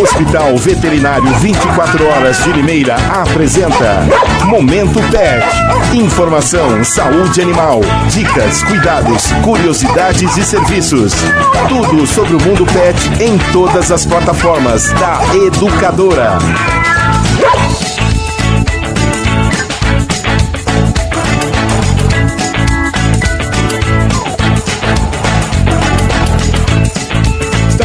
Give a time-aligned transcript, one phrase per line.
[0.00, 4.06] Hospital Veterinário 24 Horas de Limeira apresenta
[4.46, 5.44] Momento Pet.
[5.92, 11.14] Informação, saúde animal, dicas, cuidados, curiosidades e serviços.
[11.68, 16.38] Tudo sobre o mundo pet em todas as plataformas da Educadora.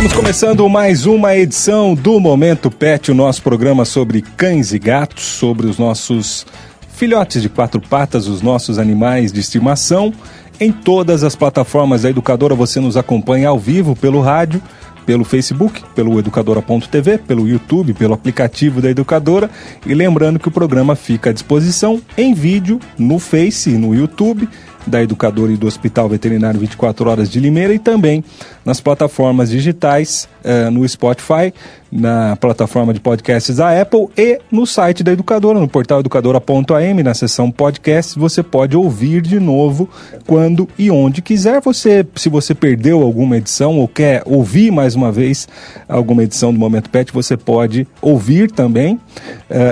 [0.03, 5.23] Estamos começando mais uma edição do Momento Pet, o nosso programa sobre cães e gatos,
[5.23, 6.45] sobre os nossos
[6.89, 10.13] filhotes de quatro patas, os nossos animais de estimação.
[10.59, 14.61] Em todas as plataformas da Educadora você nos acompanha ao vivo pelo rádio,
[15.05, 19.49] pelo Facebook, pelo educadora.tv, pelo YouTube, pelo aplicativo da Educadora.
[19.85, 24.49] E lembrando que o programa fica à disposição em vídeo no Face, no YouTube
[24.85, 28.23] da Educadora e do Hospital Veterinário 24 Horas de Limeira e também
[28.65, 31.53] nas plataformas digitais, uh, no Spotify,
[31.91, 37.13] na plataforma de podcasts da Apple e no site da Educadora, no portal educadora.am, na
[37.13, 39.89] seção podcasts, você pode ouvir de novo
[40.25, 41.61] quando e onde quiser.
[41.61, 45.47] Você, se você perdeu alguma edição ou quer ouvir mais uma vez
[45.87, 48.99] alguma edição do Momento Pet, você pode ouvir também uh,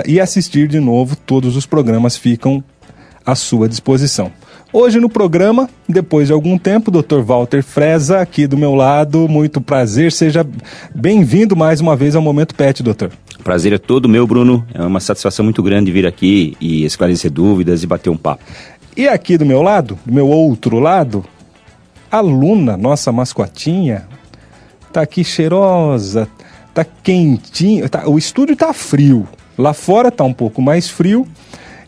[0.06, 1.16] e assistir de novo.
[1.16, 2.62] Todos os programas ficam
[3.26, 4.30] à sua disposição.
[4.74, 7.20] Hoje no programa, depois de algum tempo, Dr.
[7.20, 9.28] Walter Freza aqui do meu lado.
[9.28, 10.46] Muito prazer, seja
[10.94, 13.12] bem-vindo mais uma vez ao Momento Pet, doutor.
[13.44, 14.66] Prazer é todo meu, Bruno.
[14.72, 18.42] É uma satisfação muito grande vir aqui e esclarecer dúvidas e bater um papo.
[18.96, 21.22] E aqui do meu lado, do meu outro lado,
[22.10, 24.08] a Luna, nossa mascotinha,
[24.90, 26.26] tá aqui cheirosa,
[26.72, 27.90] tá quentinha.
[27.90, 29.28] Tá, o estúdio tá frio.
[29.58, 31.28] Lá fora tá um pouco mais frio.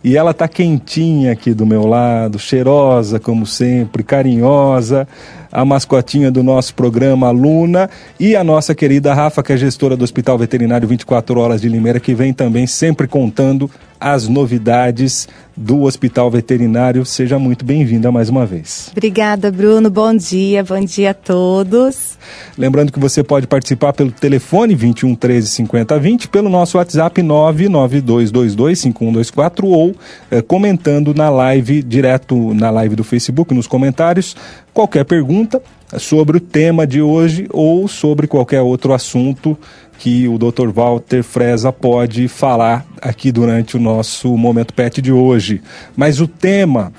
[0.04, 5.08] E ela tá quentinha aqui do meu lado, cheirosa como sempre, carinhosa,
[5.54, 7.88] a mascotinha do nosso programa, Luna,
[8.18, 12.00] e a nossa querida Rafa, que é gestora do Hospital Veterinário 24 Horas de Limeira,
[12.00, 17.06] que vem também sempre contando as novidades do Hospital Veterinário.
[17.06, 18.90] Seja muito bem-vinda mais uma vez.
[18.92, 19.88] Obrigada, Bruno.
[19.88, 22.18] Bom dia, bom dia a todos.
[22.58, 28.80] Lembrando que você pode participar pelo telefone 21 13 50 20, pelo nosso WhatsApp 99222
[28.80, 29.94] 5124 ou
[30.30, 34.36] eh, comentando na live, direto na live do Facebook, nos comentários,
[34.74, 35.62] qualquer pergunta
[35.96, 39.56] sobre o tema de hoje ou sobre qualquer outro assunto
[39.98, 40.70] que o Dr.
[40.70, 45.62] Walter Freza pode falar aqui durante o nosso Momento Pet de hoje.
[45.96, 46.92] Mas o tema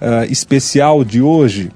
[0.00, 1.70] uh, especial de hoje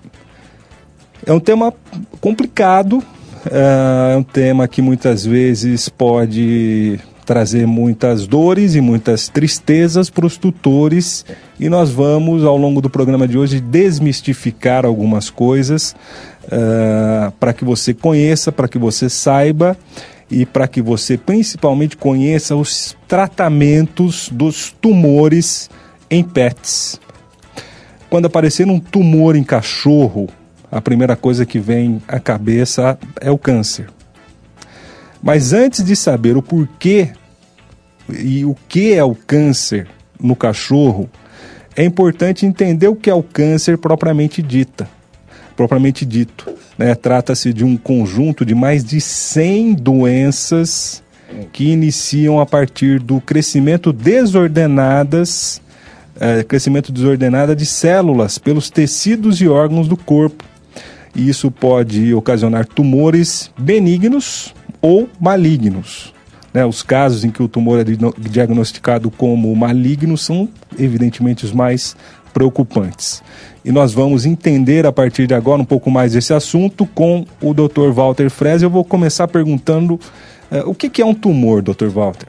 [1.26, 1.72] é um tema
[2.20, 6.98] complicado, uh, é um tema que muitas vezes pode
[7.32, 11.24] trazer muitas dores e muitas tristezas para os tutores
[11.58, 15.96] e nós vamos ao longo do programa de hoje desmistificar algumas coisas
[16.44, 19.74] uh, para que você conheça, para que você saiba
[20.30, 25.70] e para que você principalmente conheça os tratamentos dos tumores
[26.10, 27.00] em pets.
[28.10, 30.28] Quando aparecer um tumor em cachorro,
[30.70, 33.88] a primeira coisa que vem à cabeça é o câncer.
[35.22, 37.12] Mas antes de saber o porquê
[38.08, 39.88] e o que é o câncer
[40.20, 41.08] no cachorro,
[41.76, 44.88] é importante entender o que é o câncer propriamente dita
[45.52, 46.52] propriamente dito.
[46.76, 46.94] Né?
[46.94, 51.02] Trata-se de um conjunto de mais de 100 doenças
[51.52, 55.62] que iniciam a partir do crescimento desordenadas,
[56.20, 60.44] é, crescimento desordenado de células pelos tecidos e órgãos do corpo.
[61.14, 66.12] E isso pode ocasionar tumores benignos ou malignos.
[66.52, 67.84] Né, os casos em que o tumor é
[68.18, 70.48] diagnosticado como maligno são,
[70.78, 71.96] evidentemente, os mais
[72.32, 73.22] preocupantes.
[73.64, 77.54] E nós vamos entender a partir de agora um pouco mais desse assunto com o
[77.54, 77.90] Dr.
[77.92, 78.64] Walter Freze.
[78.64, 80.00] Eu vou começar perguntando uh,
[80.68, 81.88] o que, que, é um tumor, Dr.
[81.88, 82.26] Walter?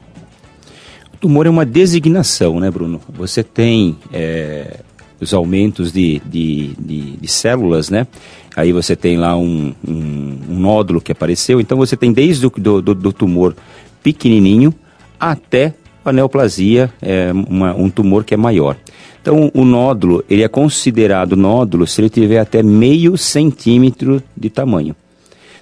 [1.12, 3.00] O tumor é uma designação, né, Bruno?
[3.08, 4.78] Você tem é,
[5.20, 8.06] os aumentos de, de, de, de, células, né?
[8.54, 11.60] Aí você tem lá um, um, um, nódulo que apareceu.
[11.60, 13.56] Então você tem desde o do, do, do tumor
[14.04, 14.72] pequenininho
[15.18, 15.74] até
[16.04, 18.76] a neoplasia, é, uma, um tumor que é maior.
[19.20, 24.94] Então, o nódulo, ele é considerado nódulo se ele tiver até meio centímetro de tamanho.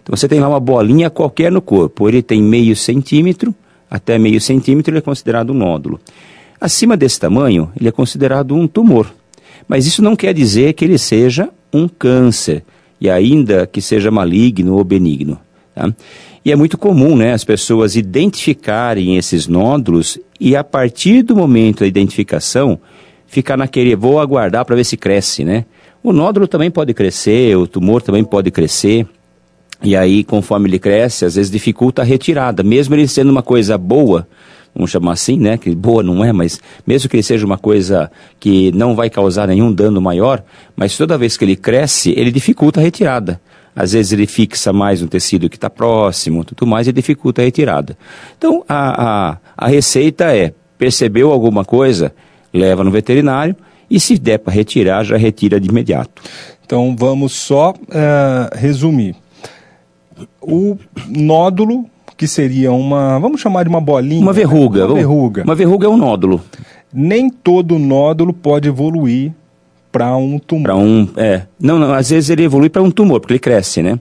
[0.02, 3.54] Então, você tem lá uma bolinha qualquer no corpo, ele tem meio centímetro,
[3.88, 6.00] até meio centímetro ele é considerado um nódulo.
[6.60, 9.14] Acima desse tamanho, ele é considerado um tumor.
[9.68, 12.64] Mas isso não quer dizer que ele seja um câncer,
[13.00, 15.38] e ainda que seja maligno ou benigno.
[15.72, 15.92] Tá?
[16.44, 21.80] E é muito comum né, as pessoas identificarem esses nódulos e, a partir do momento
[21.80, 22.80] da identificação,
[23.26, 25.64] ficar naquele, vou aguardar para ver se cresce, né?
[26.02, 29.06] O nódulo também pode crescer, o tumor também pode crescer,
[29.84, 33.76] E aí, conforme ele cresce, às vezes dificulta a retirada, mesmo ele sendo uma coisa
[33.76, 34.28] boa,
[34.72, 35.58] vamos chamar assim, né?
[35.58, 39.48] Que boa não é, mas mesmo que ele seja uma coisa que não vai causar
[39.48, 40.44] nenhum dano maior,
[40.76, 43.40] mas toda vez que ele cresce, ele dificulta a retirada.
[43.74, 47.44] Às vezes ele fixa mais no tecido que está próximo, tudo mais, e dificulta a
[47.44, 47.96] retirada.
[48.36, 52.12] Então, a, a, a receita é, percebeu alguma coisa,
[52.52, 53.56] leva no veterinário,
[53.90, 56.22] e se der para retirar, já retira de imediato.
[56.64, 59.14] Então, vamos só uh, resumir.
[60.40, 60.76] O
[61.08, 61.86] nódulo,
[62.16, 64.22] que seria uma, vamos chamar de uma bolinha.
[64.22, 64.80] Uma verruga.
[64.80, 64.86] Né?
[64.86, 65.44] Uma verruga.
[65.44, 66.40] Uma verruga é um nódulo.
[66.92, 69.32] Nem todo nódulo pode evoluir
[69.92, 70.62] para um tumor.
[70.64, 71.42] Para um, é.
[71.60, 73.98] Não, não, às vezes ele evolui para um tumor, porque ele cresce, né?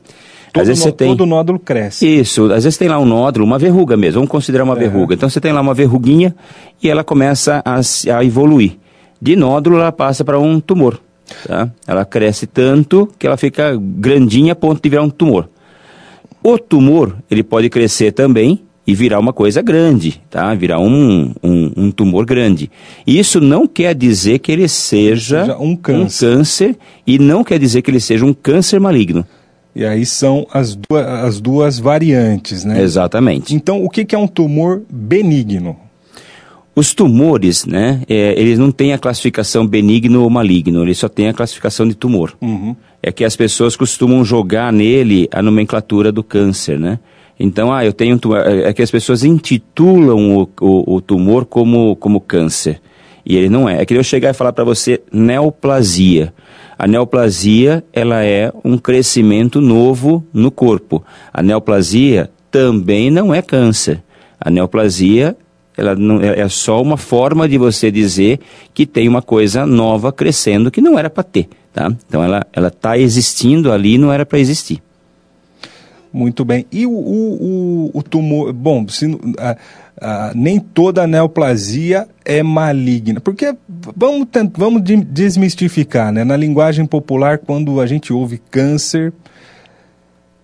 [0.53, 1.09] Todo, às vezes você tem...
[1.09, 2.05] todo nódulo cresce.
[2.19, 4.79] Isso, às vezes tem lá um nódulo, uma verruga mesmo, vamos considerar uma é.
[4.79, 5.13] verruga.
[5.13, 6.35] Então você tem lá uma verruguinha
[6.81, 7.79] e ela começa a,
[8.17, 8.77] a evoluir.
[9.21, 10.99] De nódulo ela passa para um tumor.
[11.47, 11.69] Tá?
[11.87, 15.47] Ela cresce tanto que ela fica grandinha a ponto de virar um tumor.
[16.43, 18.61] O tumor, ele pode crescer também
[18.91, 20.53] e virar uma coisa grande, tá?
[20.53, 22.69] Virar um, um, um tumor grande.
[23.07, 26.27] Isso não quer dizer que ele seja, seja um, câncer.
[26.27, 26.77] um câncer
[27.07, 29.25] e não quer dizer que ele seja um câncer maligno.
[29.73, 32.81] E aí são as duas, as duas variantes, né?
[32.81, 33.55] Exatamente.
[33.55, 35.77] Então, o que, que é um tumor benigno?
[36.75, 41.29] Os tumores, né, é, eles não têm a classificação benigno ou maligno, eles só têm
[41.29, 42.33] a classificação de tumor.
[42.41, 42.75] Uhum.
[43.01, 46.99] É que as pessoas costumam jogar nele a nomenclatura do câncer, né?
[47.43, 48.37] Então, ah, eu tenho um tumor.
[48.45, 52.79] É, é que as pessoas intitulam o, o, o tumor como, como câncer.
[53.25, 53.81] E ele não é.
[53.81, 56.33] É que eu chegar e falar para você neoplasia.
[56.77, 61.03] A neoplasia, ela é um crescimento novo no corpo.
[61.33, 64.03] A neoplasia também não é câncer.
[64.39, 65.35] A neoplasia
[65.75, 68.39] ela não, é, é só uma forma de você dizer
[68.73, 71.91] que tem uma coisa nova crescendo que não era para ter, tá?
[72.07, 74.81] Então ela ela está existindo ali, não era para existir.
[76.13, 76.65] Muito bem.
[76.71, 79.55] E o, o, o tumor, bom, se, a,
[79.99, 83.21] a, nem toda neoplasia é maligna.
[83.21, 83.55] Porque
[83.95, 84.27] vamos,
[84.57, 86.23] vamos desmistificar, né?
[86.23, 89.13] Na linguagem popular, quando a gente ouve câncer,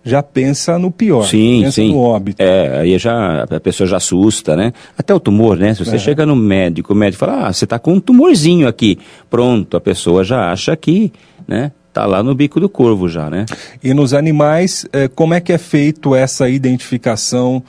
[0.02, 1.90] já pensa no pior, sim, pensa sim.
[1.90, 2.42] no óbito.
[2.42, 4.72] É, aí já, a pessoa já assusta, né?
[4.96, 5.74] Até o tumor, né?
[5.74, 5.98] Se você é.
[5.98, 8.98] chega no médico, o médico fala, ah, você está com um tumorzinho aqui.
[9.28, 11.12] Pronto, a pessoa já acha que,
[11.46, 11.72] né?
[11.92, 13.46] Tá lá no bico do corvo já, né?
[13.82, 17.62] E nos animais, eh, como é que é feito essa identificação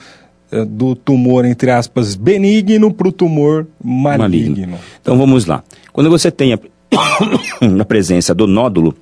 [0.52, 4.56] eh, do tumor, entre aspas, benigno para o tumor maligno.
[4.56, 4.78] maligno?
[5.02, 5.64] Então vamos lá.
[5.94, 6.60] Quando você tem a,
[7.82, 8.96] a presença do nódulo,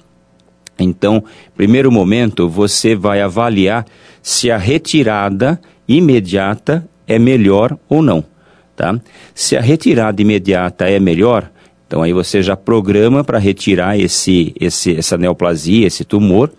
[0.80, 1.24] então,
[1.56, 3.86] primeiro momento, você vai avaliar
[4.22, 8.24] se a retirada imediata é melhor ou não,
[8.76, 9.00] tá?
[9.34, 11.50] Se a retirada imediata é melhor,
[11.88, 16.52] então aí você já programa para retirar esse, esse, essa neoplasia, esse tumor,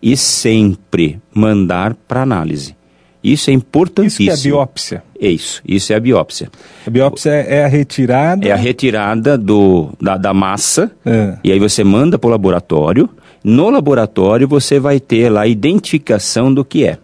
[0.00, 2.76] e sempre mandar para análise.
[3.22, 4.30] Isso é importantíssimo.
[4.30, 5.02] Isso é a biópsia.
[5.18, 6.50] É isso, isso é a biópsia.
[6.86, 8.46] A biópsia é a retirada...
[8.46, 11.38] É a retirada do, da, da massa, é.
[11.42, 13.08] e aí você manda para o laboratório,
[13.42, 16.98] no laboratório você vai ter lá a identificação do que é.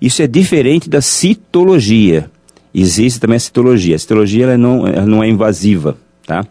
[0.00, 2.30] Isso é diferente da citologia.
[2.74, 3.96] Existe também a citologia.
[3.96, 5.96] A citologia ela não, ela não é invasiva,
[6.26, 6.44] tá?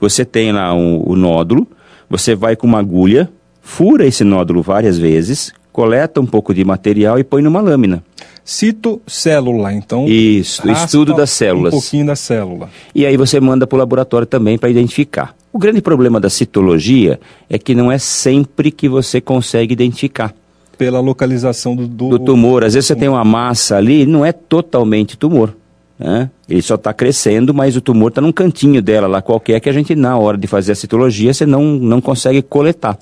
[0.00, 1.66] Você tem lá o, o nódulo,
[2.08, 3.30] você vai com uma agulha,
[3.60, 8.02] fura esse nódulo várias vezes, coleta um pouco de material e põe numa lâmina.
[8.46, 10.06] Citocélula, então.
[10.06, 11.74] Isso, estudo das células.
[11.74, 12.70] Um pouquinho da célula.
[12.94, 15.34] E aí você manda para o laboratório também para identificar.
[15.52, 17.18] O grande problema da citologia
[17.50, 20.32] é que não é sempre que você consegue identificar.
[20.78, 22.62] Pela localização do, do, do tumor.
[22.62, 25.54] Às vezes você tem uma massa ali, não é totalmente tumor.
[25.98, 26.30] Né?
[26.48, 29.72] Ele só está crescendo, mas o tumor está num cantinho dela lá qualquer que a
[29.72, 32.98] gente, na hora de fazer a citologia, você não, não consegue coletar.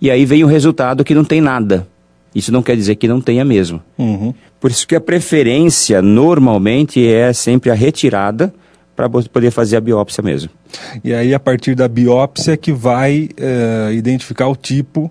[0.00, 1.86] E aí vem o resultado que não tem nada.
[2.34, 3.82] Isso não quer dizer que não tenha mesmo.
[3.98, 4.32] Uhum.
[4.60, 8.52] Por isso que a preferência, normalmente, é sempre a retirada
[8.94, 10.50] para poder fazer a biópsia mesmo.
[11.02, 15.10] E aí, a partir da biópsia, que vai uh, identificar o tipo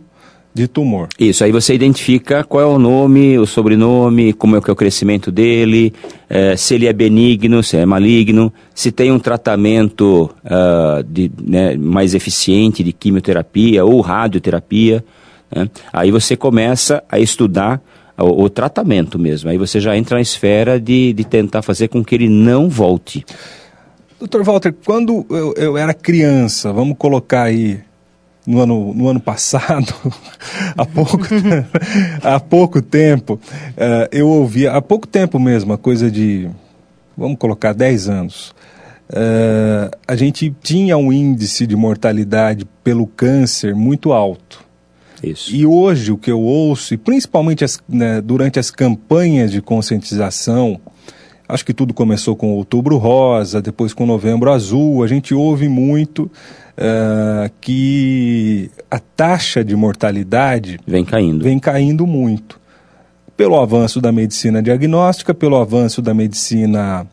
[0.53, 1.07] de tumor.
[1.19, 4.75] Isso, aí você identifica qual é o nome, o sobrenome, como é, que é o
[4.75, 5.93] crescimento dele,
[6.29, 11.77] eh, se ele é benigno, se é maligno, se tem um tratamento uh, de, né,
[11.77, 15.03] mais eficiente de quimioterapia ou radioterapia.
[15.55, 15.69] Né?
[15.93, 17.81] Aí você começa a estudar
[18.17, 19.49] o, o, tratamento mesmo.
[19.49, 23.25] Aí você já entra na esfera de, de tentar fazer com que ele não volte.
[24.19, 27.79] Doutor Walter, quando eu, eu, era criança, vamos colocar aí
[28.45, 29.93] no ano, no ano passado,
[30.77, 31.19] há, pouco,
[32.23, 36.49] há pouco tempo, uh, eu ouvia, há pouco tempo mesmo, a coisa de,
[37.17, 38.55] vamos colocar 10 anos,
[39.09, 44.67] uh, a gente tinha um índice de mortalidade pelo câncer muito alto.
[45.21, 45.53] Isso.
[45.53, 50.79] E hoje o que eu ouço, e principalmente as, né, durante as campanhas de conscientização,
[51.47, 56.31] acho que tudo começou com Outubro Rosa, depois com Novembro Azul, a gente ouve muito
[56.79, 61.43] uh, que a taxa de mortalidade vem caindo.
[61.43, 62.59] Vem caindo muito.
[63.35, 67.05] Pelo avanço da medicina diagnóstica, pelo avanço da medicina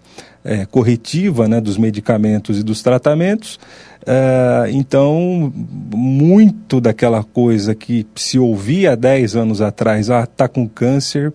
[0.44, 3.58] é, corretiva né, dos medicamentos e dos tratamentos.
[4.02, 5.52] Uh, então,
[5.92, 11.32] muito daquela coisa que se ouvia há 10 anos atrás, ah, está com câncer,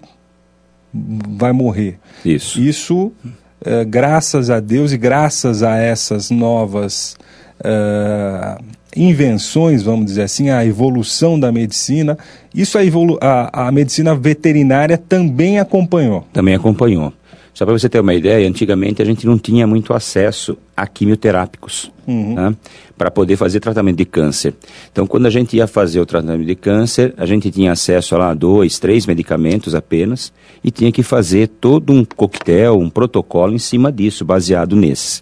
[0.93, 1.99] vai morrer.
[2.23, 2.61] Isso.
[2.61, 7.17] Isso, uh, graças a Deus e graças a essas novas
[7.61, 8.63] uh,
[8.95, 12.17] invenções, vamos dizer assim, a evolução da medicina,
[12.53, 16.25] isso a, evolu a, a medicina veterinária também acompanhou.
[16.33, 17.13] Também acompanhou.
[17.53, 21.91] Só para você ter uma ideia, antigamente a gente não tinha muito acesso a quimioterápicos
[22.07, 22.33] uhum.
[22.33, 22.55] né,
[22.97, 24.53] para poder fazer tratamento de câncer.
[24.91, 28.17] Então, quando a gente ia fazer o tratamento de câncer, a gente tinha acesso a
[28.17, 30.31] lá dois, três medicamentos apenas
[30.63, 35.21] e tinha que fazer todo um coquetel, um protocolo em cima disso, baseado nesses.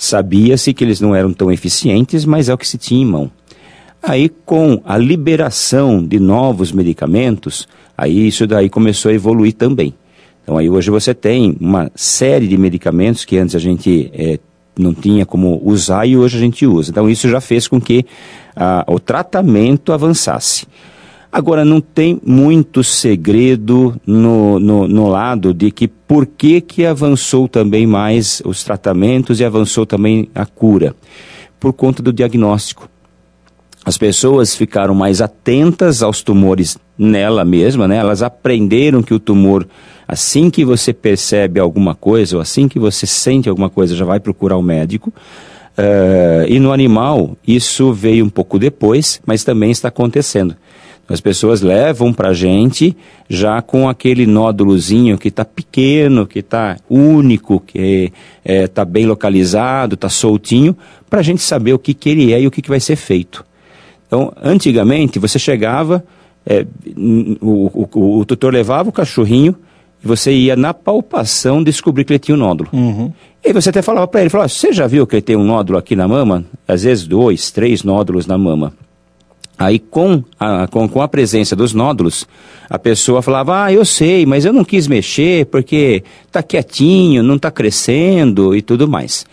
[0.00, 3.30] Sabia-se que eles não eram tão eficientes, mas é o que se tinha em mão.
[4.02, 9.92] Aí, com a liberação de novos medicamentos, aí isso daí começou a evoluir também.
[10.42, 14.38] Então aí hoje você tem uma série de medicamentos que antes a gente é,
[14.78, 16.90] não tinha como usar e hoje a gente usa.
[16.90, 18.06] Então isso já fez com que
[18.56, 20.66] ah, o tratamento avançasse.
[21.32, 27.46] Agora, não tem muito segredo no, no, no, lado de que por que, que avançou
[27.46, 30.94] também mais os tratamentos e avançou também a cura?
[31.60, 32.88] Por conta do diagnóstico.
[33.84, 37.96] As pessoas ficaram mais atentas aos tumores nela mesma, né?
[37.96, 39.66] Elas aprenderam que o tumor,
[40.06, 44.18] assim que você percebe alguma coisa, ou assim que você sente alguma coisa, já vai
[44.18, 45.12] procurar o médico.
[45.78, 50.56] Uh, e no animal, isso veio um pouco depois, mas também está acontecendo.
[51.10, 52.96] As pessoas levam para a gente
[53.28, 58.12] já com aquele nódulozinho que está pequeno, que está único, que
[58.44, 60.76] está é, tá bem localizado, está soltinho,
[61.10, 62.94] para a gente saber o que, que ele é e o que, que vai ser
[62.94, 63.44] feito.
[64.06, 66.04] Então, antigamente, você chegava,
[66.46, 66.64] é,
[67.40, 69.56] o, o, o, tutor levava o cachorrinho
[70.04, 72.70] e você ia na palpação descobrir que ele tinha um nódulo.
[72.72, 73.12] Uhum.
[73.44, 75.76] E você até falava para ele, falava, você já viu que ele tem um nódulo
[75.76, 76.44] aqui na mama?
[76.68, 78.72] Às vezes dois, três nódulos na mama.
[79.60, 82.26] Aí com a, com, com a presença dos nódulos,
[82.70, 87.36] a pessoa falava, ah, eu sei, mas eu não quis mexer porque está quietinho, não
[87.36, 89.26] está crescendo e tudo mais.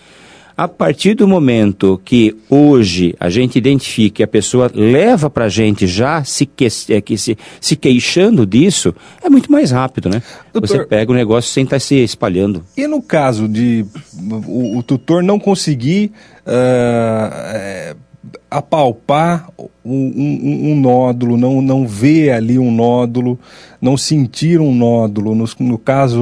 [0.57, 5.49] A partir do momento que hoje a gente identifica e a pessoa leva para a
[5.49, 8.93] gente já se, que, é, que se, se queixando disso,
[9.23, 10.21] é muito mais rápido, né?
[10.51, 12.65] Doutor, Você pega o negócio sem estar tá se espalhando.
[12.75, 13.85] E no caso de
[14.47, 16.11] o, o tutor não conseguir
[16.45, 17.95] uh,
[18.49, 23.37] apalpar um, um, um, nódulo, não, não ver ali um nódulo,
[23.81, 25.35] não sentir um nódulo.
[25.35, 26.19] No, no caso,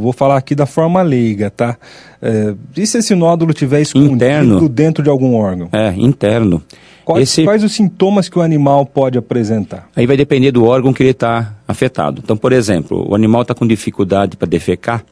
[0.00, 1.76] vou falar aqui da forma leiga, tá?
[2.20, 4.68] É, e se esse nódulo tiver escondido interno.
[4.68, 5.68] dentro de algum órgão?
[5.72, 6.62] É, interno.
[7.04, 7.44] Quais, esse...
[7.44, 9.88] quais os sintomas que o animal pode apresentar?
[9.96, 12.20] Aí vai depender do órgão que ele está afetado.
[12.22, 15.02] Então, por exemplo, o animal está com dificuldade para defecar,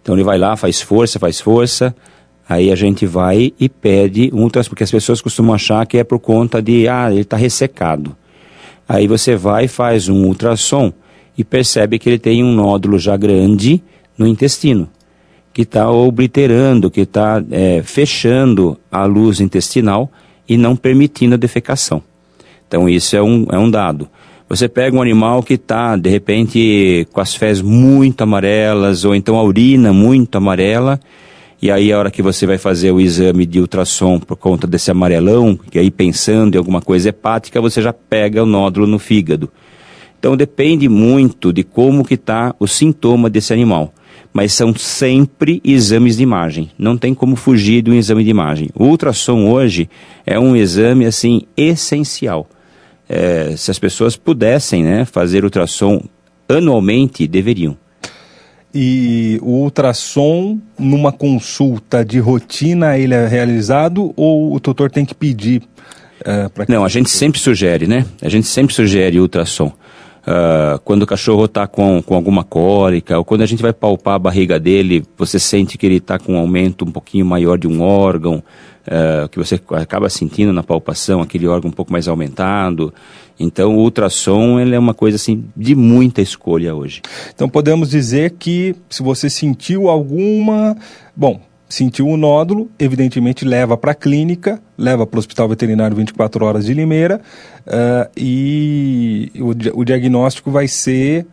[0.00, 1.94] então ele vai lá, faz força, faz força,
[2.48, 6.04] Aí a gente vai e pede um ultrassom, porque as pessoas costumam achar que é
[6.04, 8.14] por conta de, ah, ele está ressecado.
[8.88, 10.92] Aí você vai e faz um ultrassom
[11.36, 13.82] e percebe que ele tem um nódulo já grande
[14.16, 14.88] no intestino,
[15.52, 20.10] que está obliterando, que está é, fechando a luz intestinal
[20.46, 22.02] e não permitindo a defecação.
[22.68, 24.08] Então isso é um, é um dado.
[24.48, 29.36] Você pega um animal que está, de repente, com as fezes muito amarelas, ou então
[29.38, 31.00] a urina muito amarela,
[31.64, 34.90] e aí a hora que você vai fazer o exame de ultrassom por conta desse
[34.90, 39.50] amarelão, que aí pensando em alguma coisa hepática, você já pega o nódulo no fígado.
[40.18, 43.94] Então depende muito de como que está o sintoma desse animal.
[44.30, 46.70] Mas são sempre exames de imagem.
[46.78, 48.68] Não tem como fugir de um exame de imagem.
[48.74, 49.88] O ultrassom hoje
[50.26, 52.46] é um exame assim essencial.
[53.08, 56.02] É, se as pessoas pudessem né, fazer ultrassom
[56.46, 57.74] anualmente, deveriam.
[58.74, 65.14] E o ultrassom, numa consulta de rotina, ele é realizado ou o tutor tem que
[65.14, 65.62] pedir?
[66.20, 68.04] Uh, que Não, a gente sempre sugere, né?
[68.20, 69.72] A gente sempre sugere ultrassom.
[70.26, 74.14] Uh, quando o cachorro está com, com alguma cólica, ou quando a gente vai palpar
[74.14, 77.68] a barriga dele, você sente que ele está com um aumento um pouquinho maior de
[77.68, 78.42] um órgão,
[78.88, 82.92] uh, que você acaba sentindo na palpação, aquele órgão um pouco mais aumentado.
[83.38, 87.02] Então, o ultrassom ele é uma coisa assim de muita escolha hoje.
[87.34, 90.76] Então, podemos dizer que se você sentiu alguma,
[91.16, 96.44] bom, sentiu o nódulo, evidentemente leva para a clínica, leva para o Hospital Veterinário 24
[96.44, 97.20] Horas de Limeira
[97.66, 101.26] uh, e o, o, diagnóstico vai ser.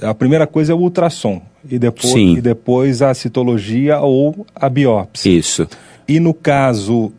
[0.00, 5.30] A primeira coisa é o ultrassom e depois, e depois a citologia ou a biópsia.
[5.30, 5.68] Isso.
[6.10, 7.12] E no caso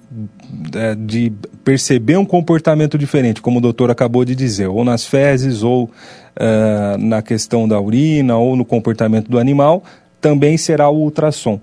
[0.75, 1.31] é, de
[1.63, 6.97] perceber um comportamento diferente, como o doutor acabou de dizer, ou nas fezes, ou uh,
[6.99, 9.81] na questão da urina, ou no comportamento do animal,
[10.19, 11.57] também será o ultrassom.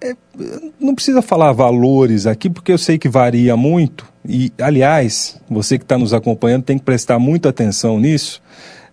[0.00, 0.14] É,
[0.80, 4.06] não precisa falar valores aqui, porque eu sei que varia muito.
[4.26, 8.40] E, aliás, você que está nos acompanhando tem que prestar muita atenção nisso.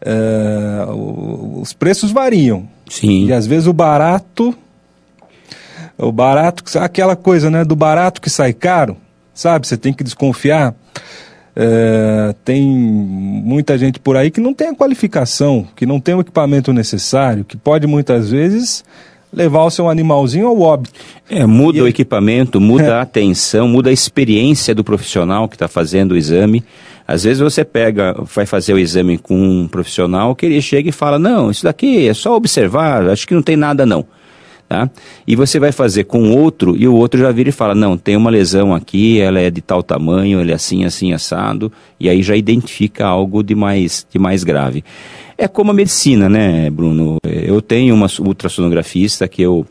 [0.01, 2.67] Uh, os preços variam.
[2.89, 3.27] Sim.
[3.27, 4.53] E às vezes o barato.
[5.99, 7.65] O barato, aquela coisa, né?
[7.65, 8.95] Do barato que sai caro,
[9.33, 9.67] sabe?
[9.67, 10.73] Você tem que desconfiar.
[11.55, 16.21] É, tem muita gente por aí que não tem a qualificação, que não tem o
[16.21, 18.83] equipamento necessário, que pode muitas vezes
[19.31, 20.99] levar o seu animalzinho ao óbito.
[21.29, 21.89] É, muda e o ele...
[21.89, 22.91] equipamento, muda é.
[22.95, 26.63] a atenção, muda a experiência do profissional que está fazendo o exame.
[27.05, 30.93] Às vezes você pega, vai fazer o exame com um profissional que ele chega e
[30.93, 34.05] fala, não, isso daqui é só observar, acho que não tem nada não.
[34.69, 34.87] Tá?
[35.25, 38.15] E você vai fazer com outro e o outro já vira e fala: não, tem
[38.15, 42.21] uma lesão aqui, ela é de tal tamanho, ela é assim, assim, assado, e aí
[42.21, 44.83] já identifica algo de mais, de mais grave.
[45.35, 47.17] É como a medicina, né, Bruno?
[47.23, 49.65] Eu tenho uma ultrassonografista que eu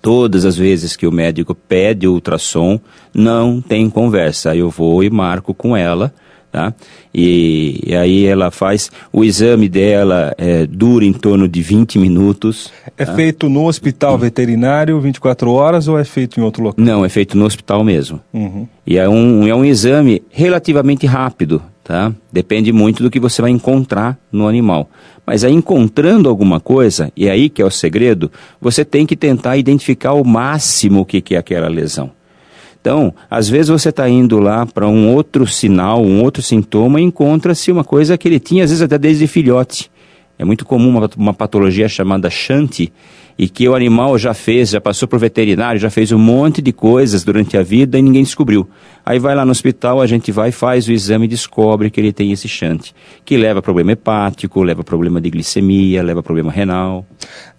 [0.00, 2.80] Todas as vezes que o médico pede ultrassom,
[3.12, 4.56] não tem conversa.
[4.56, 6.14] Eu vou e marco com ela
[6.52, 6.74] tá?
[7.14, 12.70] E, e, aí ela faz, o exame dela é, dura em torno de 20 minutos.
[12.96, 13.14] É tá?
[13.14, 16.84] feito no hospital veterinário 24 horas ou é feito em outro local?
[16.84, 18.20] Não, é feito no hospital mesmo.
[18.32, 18.68] Uhum.
[18.86, 22.12] E é um, é um exame relativamente rápido, tá?
[22.30, 24.90] Depende muito do que você vai encontrar no animal.
[25.26, 28.30] Mas aí encontrando alguma coisa, e é aí que é o segredo,
[28.60, 32.10] você tem que tentar identificar o máximo o que, que é aquela lesão.
[32.82, 37.04] Então, às vezes você está indo lá para um outro sinal, um outro sintoma e
[37.04, 39.88] encontra-se uma coisa que ele tinha, às vezes até desde filhote.
[40.36, 42.92] É muito comum uma, uma patologia chamada Shanti,
[43.38, 46.72] e que o animal já fez, já passou por veterinário, já fez um monte de
[46.72, 48.68] coisas durante a vida e ninguém descobriu.
[49.04, 52.12] Aí vai lá no hospital, a gente vai, faz o exame e descobre que ele
[52.12, 56.22] tem esse chante, que leva a problema hepático, leva a problema de glicemia, leva a
[56.22, 57.04] problema renal.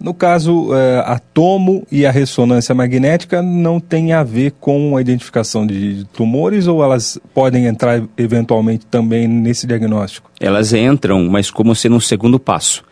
[0.00, 5.00] No caso, uh, a tomo e a ressonância magnética não tem a ver com a
[5.00, 10.30] identificação de tumores ou elas podem entrar eventualmente também nesse diagnóstico?
[10.40, 12.82] Elas entram, mas como sendo um segundo passo.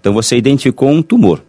[0.00, 1.42] Então você identificou um tumor.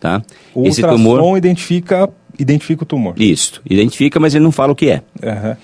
[0.00, 0.22] Tá?
[0.54, 3.14] O Esse tumor identifica, identifica o tumor.
[3.16, 5.02] Isso, identifica, mas ele não fala o que é.
[5.22, 5.56] Uhum.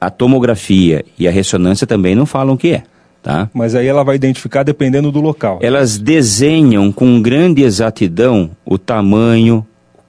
[0.00, 2.82] A tomografia e a ressonância também não falam o que é.
[3.22, 3.48] Tá?
[3.54, 5.60] Mas aí ela vai identificar dependendo do local.
[5.62, 9.64] Elas desenham com grande exatidão o tamanho,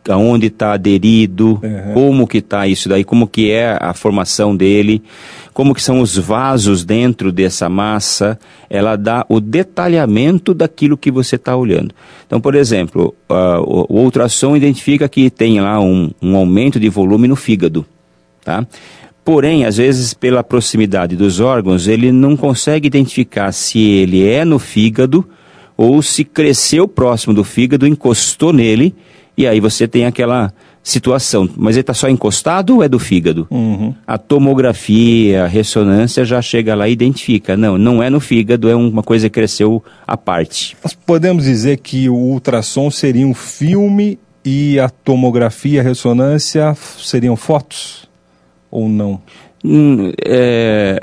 [0.10, 1.94] aonde está aderido, uhum.
[1.94, 5.02] como que está isso daí, como que é a formação dele,
[5.54, 8.40] como que são os vasos dentro dessa massa,
[8.70, 11.94] ela dá o detalhamento daquilo que você está olhando.
[12.26, 16.90] Então, por exemplo, uh, o, o ultrassom identifica que tem lá um, um aumento de
[16.90, 17.86] volume no fígado,
[18.44, 18.66] tá?
[19.24, 24.60] Porém, às vezes, pela proximidade dos órgãos, ele não consegue identificar se ele é no
[24.60, 25.26] fígado
[25.78, 28.94] ou se cresceu próximo do fígado, encostou nele
[29.38, 31.50] e aí você tem aquela situação.
[31.56, 33.48] Mas ele está só encostado ou é do fígado?
[33.50, 33.94] Uhum.
[34.06, 37.56] A tomografia, a ressonância já chega lá e identifica.
[37.56, 40.76] Não, não é no fígado, é uma coisa que cresceu à parte.
[40.84, 47.36] Nós podemos dizer que o ultrassom seria um filme e a tomografia, a ressonância seriam
[47.36, 48.10] fotos?
[48.70, 49.22] Ou não?
[49.64, 51.00] Hum, é,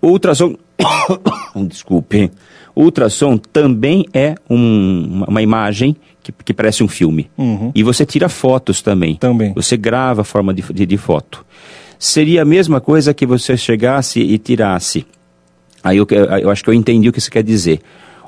[0.00, 0.54] ultrassom.
[1.66, 2.30] Desculpe.
[2.76, 5.96] Ultrassom também é um, uma imagem
[6.32, 7.30] que, que parece um filme.
[7.36, 7.72] Uhum.
[7.74, 9.16] E você tira fotos também.
[9.16, 9.52] Também.
[9.54, 11.44] Você grava a forma de, de, de foto.
[11.98, 15.06] Seria a mesma coisa que você chegasse e tirasse.
[15.82, 16.06] Aí eu,
[16.40, 17.80] eu acho que eu entendi o que isso quer dizer.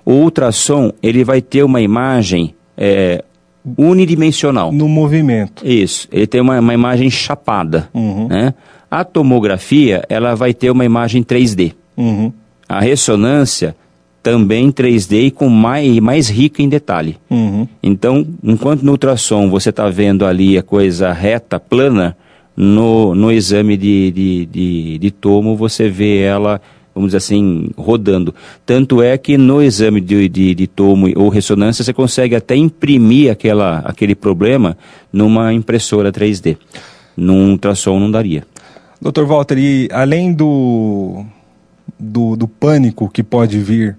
[0.05, 3.23] O ultrassom, ele vai ter uma imagem é,
[3.77, 4.73] unidimensional.
[4.73, 5.67] No movimento.
[5.67, 6.09] Isso.
[6.11, 7.89] Ele tem uma, uma imagem chapada.
[7.93, 8.29] Uhum.
[8.29, 8.55] Né?
[8.91, 11.75] A tomografia, ela vai ter uma imagem 3D.
[11.97, 12.33] Uhum.
[12.69, 13.77] A ressonância
[14.23, 17.17] também 3D e com mais, mais rica em detalhe.
[17.31, 17.67] Uhum.
[17.83, 22.17] Então, enquanto no ultrassom você está vendo ali a coisa reta, plana,
[22.57, 26.61] no, no exame de, de, de, de, tomo você vê ela,
[26.95, 28.35] vamos dizer assim, rodando.
[28.67, 33.33] Tanto é que no exame de, de, de tomo ou ressonância você consegue até imprimir
[33.33, 34.77] aquela, aquele problema
[35.11, 36.59] numa impressora 3D.
[37.17, 38.45] Num ultrassom não daria.
[39.01, 41.25] Doutor Walter, e além do,
[41.99, 43.97] do, do pânico que pode vir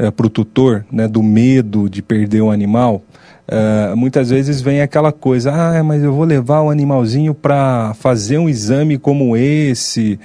[0.00, 3.02] é, para o tutor, né, do medo de perder um animal,
[3.50, 8.38] Uh, muitas vezes vem aquela coisa, ah, mas eu vou levar o animalzinho para fazer
[8.38, 10.20] um exame como esse,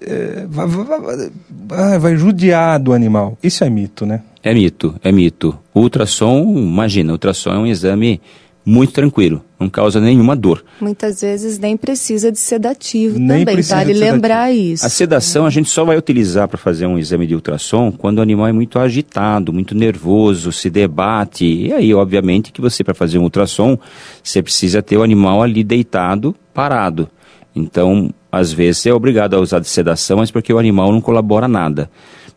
[0.00, 3.36] é, vai, vai, vai, vai, judiar do animal.
[3.42, 4.22] Isso é mito, né?
[4.42, 5.58] É mito, é mito.
[5.74, 8.22] O ultrassom, imagina, o ultrassom é um exame
[8.64, 10.64] muito tranquilo, não causa nenhuma dor.
[10.80, 14.86] Muitas vezes nem precisa de sedativo nem também, vale lembrar isso.
[14.86, 18.22] A sedação a gente só vai utilizar para fazer um exame de ultrassom quando o
[18.22, 21.44] animal é muito agitado, muito nervoso, se debate.
[21.44, 23.78] E aí, obviamente, que você para fazer um ultrassom,
[24.22, 27.10] você precisa ter o animal ali deitado, parado.
[27.54, 31.48] Então, às vezes é obrigado a usar de sedação, mas porque o animal não colabora
[31.48, 31.90] nada.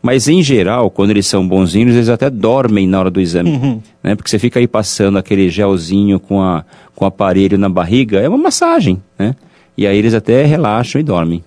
[0.04, 3.52] Mas em geral, quando eles são bonzinhos, eles até dormem na hora do exame.
[3.52, 3.80] Uhum.
[4.02, 4.14] Né?
[4.14, 6.62] Porque você fica aí passando aquele gelzinho com, a,
[6.94, 9.34] com o aparelho na barriga, é uma massagem, né?
[9.78, 11.42] E aí eles até relaxam e dormem.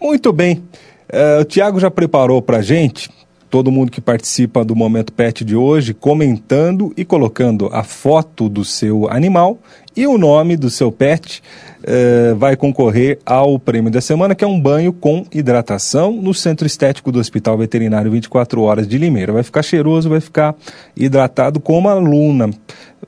[0.00, 0.60] Muito bem.
[1.08, 3.08] Uh, o Tiago já preparou para gente
[3.48, 8.64] todo mundo que participa do Momento Pet de hoje comentando e colocando a foto do
[8.64, 9.56] seu animal
[9.96, 11.40] e o nome do seu pet
[11.86, 16.66] eh, vai concorrer ao prêmio da semana, que é um banho com hidratação no Centro
[16.66, 19.32] Estético do Hospital Veterinário 24 Horas de Limeira.
[19.32, 20.54] Vai ficar cheiroso, vai ficar
[20.96, 22.48] hidratado como a luna.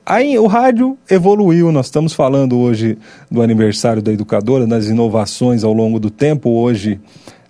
[0.05, 2.97] Aí o rádio evoluiu, nós estamos falando hoje
[3.31, 6.51] do aniversário da educadora, das inovações ao longo do tempo.
[6.51, 6.99] Hoje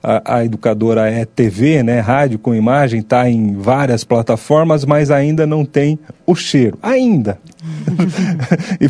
[0.02, 5.46] a, a, educadora é TV, né, rádio com imagem, está em várias plataformas, mas ainda
[5.46, 6.78] não tem o cheiro.
[6.82, 7.40] Ainda.
[8.80, 8.88] e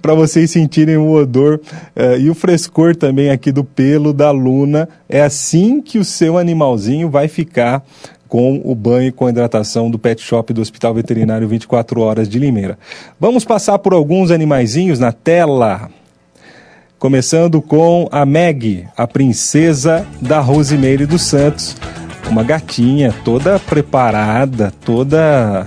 [0.00, 1.60] para vocês sentirem o odor
[1.96, 6.38] uh, e o frescor também aqui do pelo da luna, é assim que o seu
[6.38, 7.82] animalzinho vai ficar
[8.28, 12.38] com o banho com a hidratação do Pet Shop do Hospital Veterinário 24 Horas de
[12.38, 12.78] Limeira.
[13.20, 15.88] Vamos passar por alguns animaizinhos na tela.
[17.04, 21.76] Começando com a Meg, a princesa da Rosimeire dos Santos.
[22.30, 25.66] Uma gatinha toda preparada, toda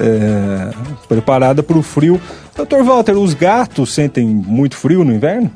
[0.00, 0.74] é,
[1.08, 2.20] preparada para o frio.
[2.56, 5.52] Doutor Walter, os gatos sentem muito frio no inverno?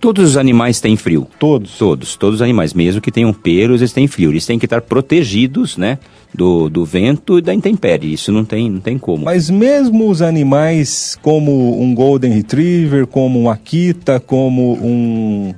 [0.00, 1.26] Todos os animais têm frio.
[1.38, 1.78] Todos?
[1.78, 2.16] Todos.
[2.16, 4.30] Todos os animais, mesmo que tenham pelos, eles têm frio.
[4.30, 5.98] Eles têm que estar protegidos, né?
[6.34, 8.12] Do, do vento e da intempérie.
[8.12, 9.24] Isso não tem, não tem como.
[9.24, 15.54] Mas mesmo os animais como um Golden Retriever, como um Akita, como um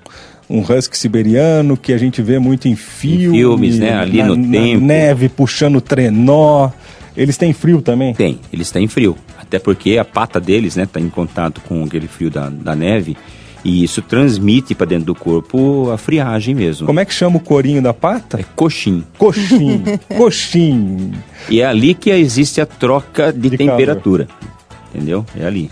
[0.50, 3.92] um husky siberiano que a gente vê muito em, filme, em filmes, né?
[3.92, 4.84] Ali na, no na tempo.
[4.84, 6.70] neve puxando trenó.
[7.14, 8.14] Eles têm frio também?
[8.14, 9.16] Tem, eles têm frio.
[9.38, 13.16] Até porque a pata deles, né, tá em contato com aquele frio da, da neve
[13.64, 16.86] e isso transmite para dentro do corpo a friagem mesmo.
[16.86, 18.40] Como é que chama o corinho da pata?
[18.40, 19.04] É coxim.
[19.16, 19.82] Coxim.
[20.16, 21.12] coxim.
[21.48, 24.26] E é ali que existe a troca de, de temperatura.
[24.26, 24.48] Calor.
[24.94, 25.26] Entendeu?
[25.38, 25.70] É ali.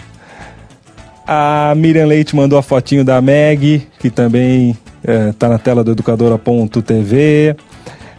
[1.27, 4.77] A Miriam Leite mandou a fotinho da Meg, que também
[5.31, 7.57] está é, na tela do educadora.tv.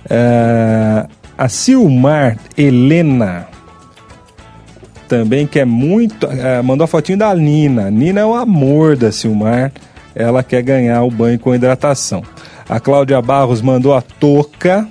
[0.09, 1.05] É,
[1.37, 3.47] a Silmar Helena
[5.07, 6.27] também, que é muito.
[6.27, 7.89] É, mandou a fotinho da Nina.
[7.89, 9.71] Nina é o amor da Silmar.
[10.13, 12.23] Ela quer ganhar o banho com hidratação.
[12.67, 14.87] A Cláudia Barros mandou a touca.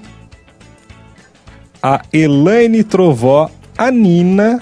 [1.82, 4.60] A Elaine Trovó, a Nina.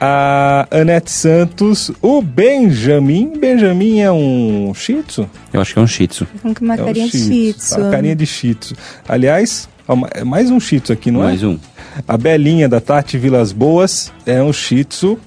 [0.00, 3.38] A Anete Santos, o Benjamin.
[3.38, 5.30] Benjamin é um shih tzu?
[5.52, 6.26] Eu acho que é um shih tzu.
[6.42, 7.80] Com uma é carinha de shih tzu.
[7.80, 8.74] Uma carinha de shih tzu.
[9.08, 9.68] Aliás,
[10.12, 11.46] é mais um shih tzu aqui, não mais é?
[11.46, 11.73] Mais um.
[12.06, 15.18] A Belinha da Tati Vilas Boas é um Shih Tzu.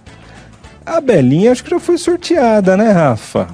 [0.85, 3.47] A Belinha acho que já foi sorteada, né, Rafa?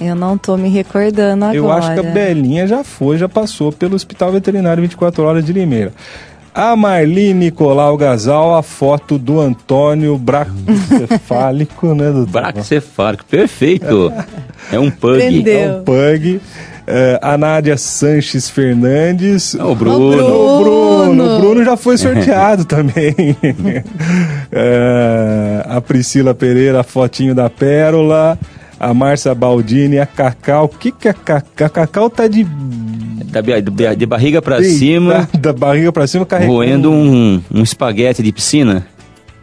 [0.00, 1.56] Eu não tô me recordando agora.
[1.56, 5.52] Eu acho que a Belinha já foi, já passou pelo Hospital Veterinário 24 Horas de
[5.52, 5.92] Limeira.
[6.54, 12.32] A Marli Nicolau Gasal, a foto do Antônio Bracefálico, né, doutor?
[12.32, 14.12] Bracefálico, perfeito.
[14.72, 15.22] É um pug.
[15.22, 15.58] Entendeu.
[15.58, 16.40] É um pug.
[16.90, 19.54] Uh, a Nádia Sanches Fernandes.
[19.54, 20.26] o Bruno.
[20.26, 21.36] O Bruno.
[21.36, 23.14] O Bruno já foi sorteado também.
[24.52, 28.36] uh, a Priscila Pereira, a fotinho da Pérola.
[28.78, 30.64] A Márcia Baldini, a Cacau.
[30.64, 31.66] O que que a Cacau?
[31.66, 32.44] A Cacau tá de...
[33.26, 35.28] Da, de, de barriga para cima.
[35.38, 36.56] Da barriga para cima carregando.
[36.56, 38.84] Roendo um, um espaguete de piscina.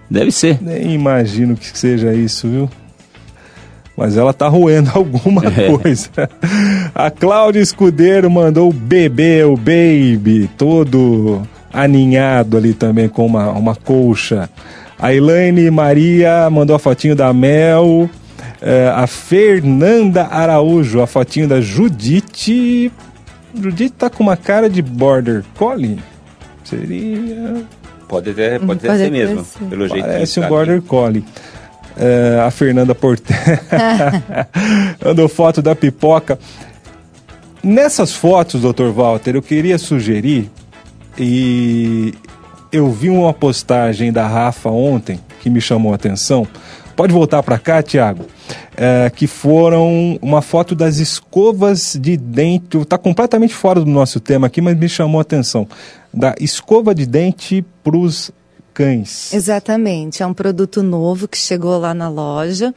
[0.09, 0.57] Deve ser.
[0.61, 2.69] Nem imagino que seja isso, viu?
[3.97, 5.75] Mas ela tá roendo alguma é.
[5.75, 6.29] coisa.
[6.93, 11.41] A Cláudia Escudeiro mandou o bebê, o baby, todo
[11.73, 14.47] aninhado ali também com uma, uma colcha.
[14.99, 18.09] A Elaine Maria mandou a fotinho da Mel.
[18.59, 22.91] É, a Fernanda Araújo, a fotinho da Judite.
[23.59, 25.99] Judite tá com uma cara de border collie?
[26.63, 27.63] Seria.
[28.07, 30.87] Pode, ter, pode, pode ser mesmo, pelo jeito Parece um tá border aqui.
[30.87, 31.23] collie.
[31.99, 33.39] É, a Fernanda Portela
[35.03, 36.37] mandou foto da pipoca.
[37.63, 40.49] Nessas fotos, doutor Walter, eu queria sugerir
[41.17, 42.13] E
[42.71, 46.47] eu vi uma postagem da Rafa ontem que me chamou a atenção.
[46.95, 48.25] Pode voltar para cá, Tiago?
[48.75, 52.77] É, que foram uma foto das escovas de dente.
[52.77, 55.67] Está completamente fora do nosso tema aqui, mas me chamou a atenção.
[56.13, 58.31] Da escova de dente para os
[58.77, 59.33] cães.
[59.33, 60.21] Exatamente.
[60.21, 62.73] É um produto novo que chegou lá na loja.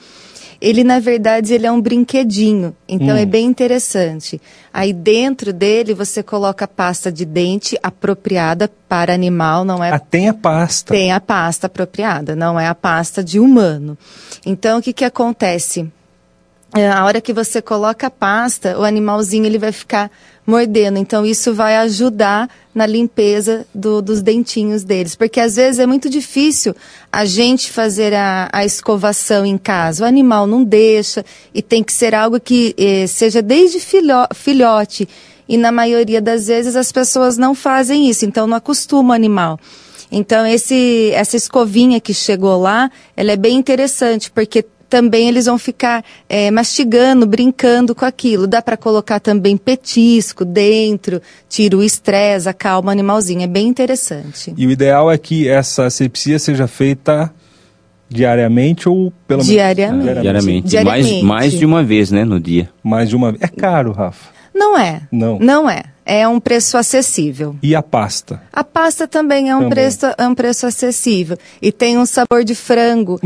[0.58, 3.16] Ele, na verdade, ele é um brinquedinho, então hum.
[3.16, 4.38] é bem interessante.
[4.72, 9.90] Aí dentro dele você coloca pasta de dente apropriada para animal, não é?
[9.90, 10.92] Ah, tem a pasta.
[10.92, 13.96] Tem a pasta apropriada, não é a pasta de humano.
[14.44, 15.90] Então o que que acontece?
[16.76, 20.11] É, a hora que você coloca a pasta, o animalzinho ele vai ficar
[20.46, 20.98] mordendo.
[20.98, 25.16] Então, isso vai ajudar na limpeza do, dos dentinhos deles.
[25.16, 26.74] Porque às vezes é muito difícil
[27.11, 30.04] a gente fazer a, a escovação em casa.
[30.04, 35.09] O animal não deixa e tem que ser algo que eh, seja desde filho, filhote.
[35.48, 39.59] E na maioria das vezes as pessoas não fazem isso, então não acostuma o animal.
[40.12, 45.57] Então, esse, essa escovinha que chegou lá, ela é bem interessante, porque também eles vão
[45.57, 48.46] ficar é, mastigando, brincando com aquilo.
[48.46, 53.42] Dá para colocar também petisco dentro, tira o estresse, acalma o animalzinho.
[53.42, 54.53] É bem interessante.
[54.57, 57.33] E o ideal é que essa asepsia seja feita
[58.09, 60.05] diariamente ou pelo menos diariamente.
[60.05, 60.68] Diariamente.
[60.68, 61.22] diariamente.
[61.22, 62.68] Mais, mais de uma vez, né, no dia.
[62.83, 63.42] Mais de uma vez.
[63.42, 64.31] É caro, Rafa.
[64.53, 65.03] Não é.
[65.12, 65.38] Não.
[65.38, 67.55] Não é é um preço acessível.
[67.62, 68.42] E a pasta?
[68.53, 69.70] A pasta também é um, também.
[69.70, 71.38] Preço, é um preço acessível.
[71.62, 73.20] E tem um sabor de frango.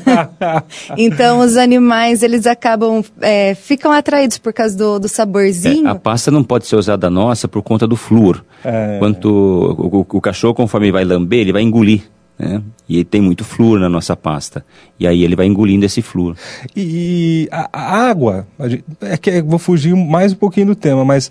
[0.96, 5.86] então os animais, eles acabam, é, ficam atraídos por causa do, do saborzinho.
[5.86, 8.42] É, a pasta não pode ser usada nossa por conta do flúor.
[8.64, 8.98] É...
[8.98, 12.62] Quanto o, o, o cachorro, conforme vai lamber, ele vai engolir né?
[12.88, 14.64] E tem muito flúor na nossa pasta.
[14.98, 16.36] E aí ele vai engolindo esse flúor.
[16.74, 18.46] E a, a água,
[19.00, 21.30] é que eu vou fugir mais um pouquinho do tema, mas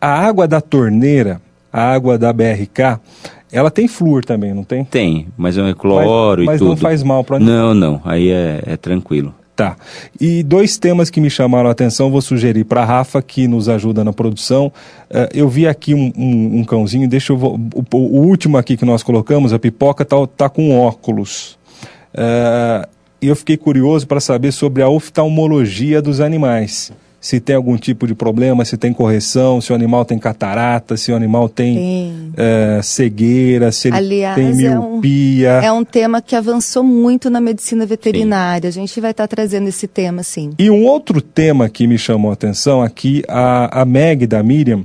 [0.00, 1.40] a água da torneira,
[1.72, 3.00] a água da BRK,
[3.50, 4.84] ela tem flúor também, não tem?
[4.84, 6.70] Tem, mas é cloro mas, e tudo.
[6.70, 9.34] Mas não faz mal para Não, não, aí é, é tranquilo.
[9.56, 9.76] Tá.
[10.20, 13.68] E dois temas que me chamaram a atenção, vou sugerir para a Rafa, que nos
[13.68, 14.72] ajuda na produção.
[15.10, 17.36] Uh, eu vi aqui um, um, um, cãozinho, deixa eu.
[17.36, 21.58] O, o, último aqui que nós colocamos, a pipoca, tá, tá com óculos.
[22.14, 22.86] Uh,
[23.20, 28.06] e eu fiquei curioso para saber sobre a oftalmologia dos animais se tem algum tipo
[28.06, 32.32] de problema, se tem correção, se o animal tem catarata, se o animal tem.
[32.36, 35.48] É, cegueira, se ele Aliás, tem miopia.
[35.48, 38.70] É um, é um, tema que avançou muito na medicina veterinária.
[38.70, 38.78] Sim.
[38.78, 40.50] A gente vai estar tá trazendo esse tema, sim.
[40.58, 44.84] E um outro tema que me chamou a atenção aqui, a, a Meg da Miriam,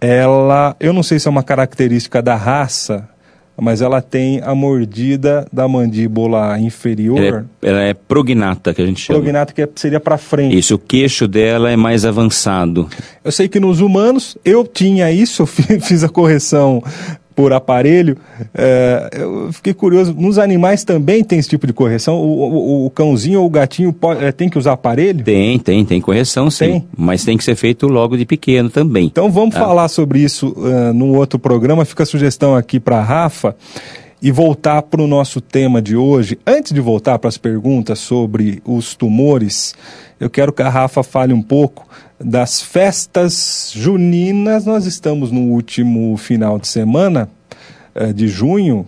[0.00, 3.08] ela, eu não sei se é uma característica da raça
[3.60, 7.18] mas ela tem a mordida da mandíbula inferior.
[7.18, 9.20] Ela é, ela é prognata, que a gente chama.
[9.20, 10.58] Prognata, que é, seria para frente.
[10.58, 12.88] Isso, o queixo dela é mais avançado.
[13.22, 16.82] Eu sei que nos humanos, eu tinha isso, eu fiz a correção
[17.34, 18.16] por aparelho.
[18.54, 22.16] É, eu fiquei curioso, nos animais também tem esse tipo de correção?
[22.16, 25.24] O, o, o cãozinho ou o gatinho pode, é, tem que usar aparelho?
[25.24, 26.64] Tem, tem, tem correção sim.
[26.64, 26.88] Tem.
[26.96, 29.06] Mas tem que ser feito logo de pequeno também.
[29.06, 29.60] Então vamos tá?
[29.60, 31.84] falar sobre isso uh, num outro programa.
[31.84, 33.56] Fica a sugestão aqui para a Rafa
[34.22, 36.38] e voltar para o nosso tema de hoje.
[36.46, 39.74] Antes de voltar para as perguntas sobre os tumores,
[40.18, 41.86] eu quero que a Rafa fale um pouco
[42.24, 44.64] das festas juninas.
[44.64, 47.28] Nós estamos no último final de semana
[47.94, 48.86] eh, de junho,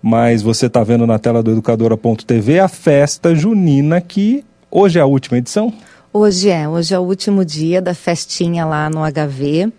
[0.00, 5.06] mas você está vendo na tela do educadora.tv a festa junina que hoje é a
[5.06, 5.72] última edição?
[6.12, 9.70] Hoje é, hoje é o último dia da festinha lá no HV.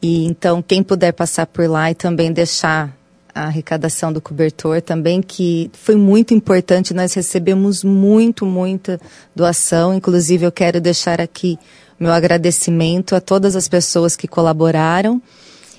[0.00, 2.96] E então quem puder passar por lá e também deixar
[3.34, 6.94] a arrecadação do cobertor também, que foi muito importante.
[6.94, 8.98] Nós recebemos muito, muita
[9.36, 9.94] doação.
[9.94, 11.58] Inclusive, eu quero deixar aqui
[12.00, 15.20] meu agradecimento a todas as pessoas que colaboraram.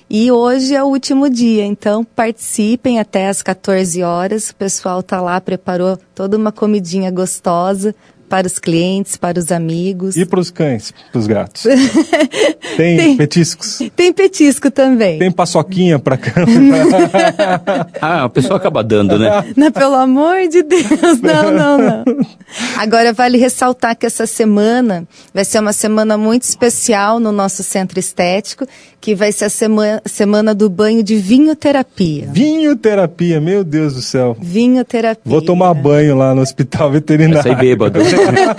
[0.08, 4.50] E hoje é o último dia, então participem até às 14 horas.
[4.50, 7.96] O pessoal está lá, preparou toda uma comidinha gostosa
[8.30, 10.16] para os clientes, para os amigos.
[10.16, 11.64] E para os cães, para os gatos?
[12.78, 13.82] Tem, tem, petiscos?
[13.96, 15.20] Tem petisco também.
[15.20, 16.48] Tem paçoquinha para cama?
[18.02, 19.46] ah, o pessoal acaba dando, né?
[19.56, 22.04] Não, pelo amor de Deus, não, não, não.
[22.78, 28.00] Agora vale ressaltar que essa semana vai ser uma semana muito especial no nosso centro
[28.00, 28.66] estético,
[29.00, 32.28] que vai ser a semana, semana do banho de vinhoterapia.
[32.32, 34.38] Vinhoterapia, meu Deus do céu.
[34.40, 35.24] Vinhoterapia.
[35.26, 37.44] Vou tomar banho lá no hospital veterinário.
[37.44, 38.00] Vai sair bêbado.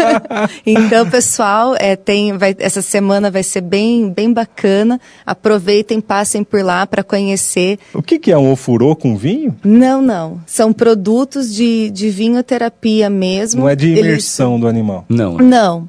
[0.66, 5.00] então, pessoal, é, tem, vai, essa semana vai ser bem, bem bacana.
[5.26, 7.78] Aproveitem, passem por lá para conhecer.
[7.94, 9.56] O que, que é um ofurô com vinho?
[9.64, 10.40] Não, não.
[10.46, 13.62] São produtos de, de vinhoterapia mesmo.
[13.62, 14.60] Não é de imersão Eles...
[14.60, 15.04] do animal?
[15.08, 15.36] Não.
[15.38, 15.88] Não.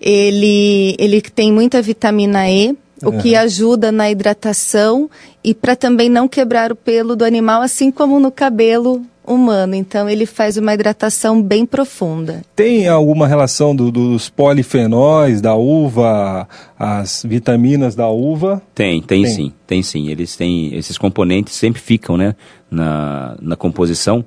[0.00, 5.10] Ele, ele tem muita vitamina E, o que ajuda na hidratação
[5.42, 9.74] e para também não quebrar o pelo do animal, assim como no cabelo humano.
[9.74, 12.42] Então ele faz uma hidratação bem profunda.
[12.54, 18.62] Tem alguma relação do, dos polifenóis da uva, as vitaminas da uva?
[18.74, 20.08] Tem, tem, tem, sim, tem sim.
[20.08, 22.34] Eles têm esses componentes sempre ficam, né,
[22.70, 24.24] na, na composição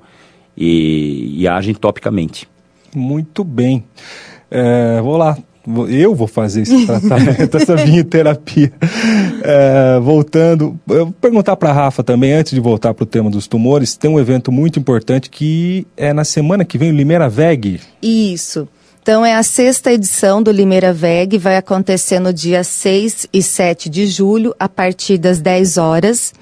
[0.56, 2.48] e, e agem topicamente.
[2.94, 3.84] Muito bem.
[4.50, 5.36] É, vou lá,
[5.88, 8.72] eu vou fazer esse tratamento, essa vinhoterapia.
[9.42, 13.30] É, voltando, eu vou perguntar para a Rafa também, antes de voltar para o tema
[13.30, 17.28] dos tumores, tem um evento muito importante que é na semana que vem, o Limeira
[17.28, 17.80] VEG.
[18.02, 18.68] Isso.
[19.02, 23.88] Então é a sexta edição do Limeira VEG, vai acontecer no dia 6 e 7
[23.88, 26.34] de julho, a partir das 10 horas.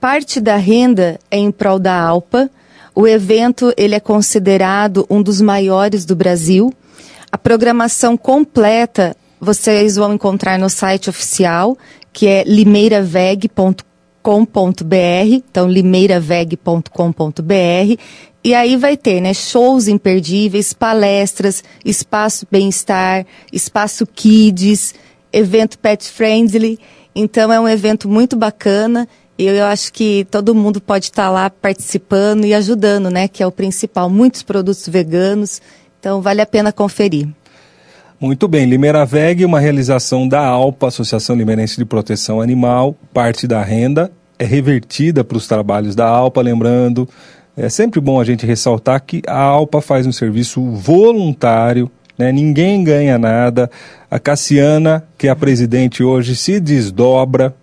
[0.00, 2.50] Parte da renda é em prol da Alpa.
[2.94, 6.72] O evento ele é considerado um dos maiores do Brasil
[7.34, 11.76] a programação completa vocês vão encontrar no site oficial,
[12.12, 13.82] que é limeiraveg.com.br,
[15.32, 18.00] então limeiraveg.com.br,
[18.44, 24.94] e aí vai ter, né, shows imperdíveis, palestras, espaço bem-estar, espaço kids,
[25.32, 26.78] evento pet friendly.
[27.16, 29.08] Então é um evento muito bacana.
[29.36, 33.46] E eu acho que todo mundo pode estar lá participando e ajudando, né, que é
[33.46, 34.08] o principal.
[34.08, 35.60] Muitos produtos veganos
[36.04, 37.26] então vale a pena conferir.
[38.20, 43.62] Muito bem, Limeira VEG, uma realização da ALPA, Associação Limeirense de Proteção Animal, parte da
[43.62, 47.08] renda é revertida para os trabalhos da ALPA, lembrando,
[47.56, 52.30] é sempre bom a gente ressaltar que a ALPA faz um serviço voluntário, né?
[52.30, 53.70] ninguém ganha nada.
[54.10, 57.54] A Cassiana, que é a presidente hoje, se desdobra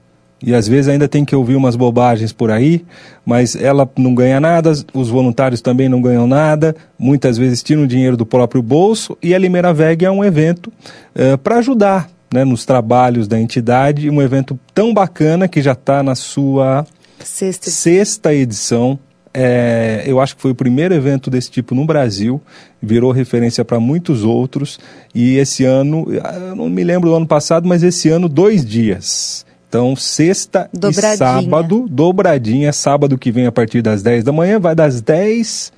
[0.43, 2.83] e às vezes ainda tem que ouvir umas bobagens por aí,
[3.25, 8.17] mas ela não ganha nada, os voluntários também não ganham nada, muitas vezes tiram dinheiro
[8.17, 10.71] do próprio bolso e a Limeira VEG é um evento
[11.13, 16.01] é, para ajudar né, nos trabalhos da entidade, um evento tão bacana que já está
[16.01, 16.85] na sua
[17.19, 18.97] sexta, sexta edição.
[19.33, 22.41] É, eu acho que foi o primeiro evento desse tipo no Brasil,
[22.81, 24.77] virou referência para muitos outros,
[25.15, 29.45] e esse ano, eu não me lembro do ano passado, mas esse ano, dois dias.
[29.71, 31.13] Então, sexta dobradinha.
[31.13, 35.71] e sábado, dobradinha, sábado que vem a partir das 10 da manhã, vai das 10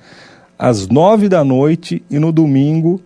[0.58, 3.00] às 9 da noite e no domingo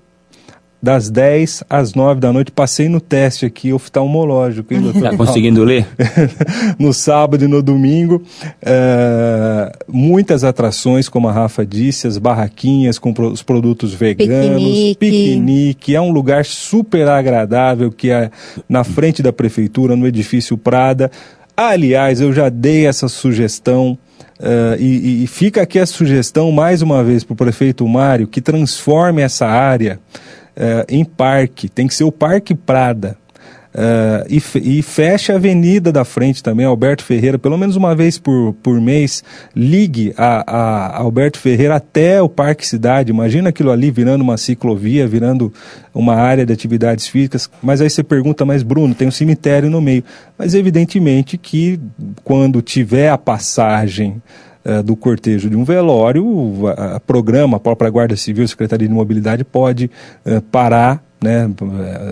[0.81, 2.53] das 10 às 9 da noite.
[2.53, 5.05] Passei no teste aqui oftalmológico, hein, doutor?
[5.05, 5.87] Está conseguindo ler?
[6.79, 8.23] no sábado e no domingo.
[8.63, 14.97] É, muitas atrações, como a Rafa disse, as barraquinhas com os produtos veganos, piquenique.
[14.99, 15.97] piquenique.
[15.97, 18.31] É um lugar super agradável que é
[18.69, 21.11] na frente da prefeitura, no edifício Prada.
[21.57, 23.99] Aliás, eu já dei essa sugestão.
[24.39, 28.41] Uh, e, e, fica aqui a sugestão mais uma vez para o prefeito Mário que
[28.41, 29.99] transforme essa área
[30.59, 33.17] uh, em parque, tem que ser o Parque Prada.
[33.69, 38.19] Uh, e, e fecha a avenida da frente também, Alberto Ferreira, pelo menos uma vez
[38.19, 39.23] por, por mês,
[39.55, 43.13] ligue a, a Alberto Ferreira até o Parque Cidade.
[43.13, 45.53] Imagina aquilo ali virando uma ciclovia, virando
[45.95, 47.49] uma área de atividades físicas.
[47.63, 50.03] Mas aí você pergunta, mas Bruno, tem um cemitério no meio.
[50.37, 51.79] Mas evidentemente que
[52.25, 54.21] quando tiver a passagem
[54.69, 56.65] uh, do cortejo de um velório, o
[57.07, 59.91] programa, a própria Guarda Civil, a Secretaria de Mobilidade pode
[60.27, 61.51] uh, parar né?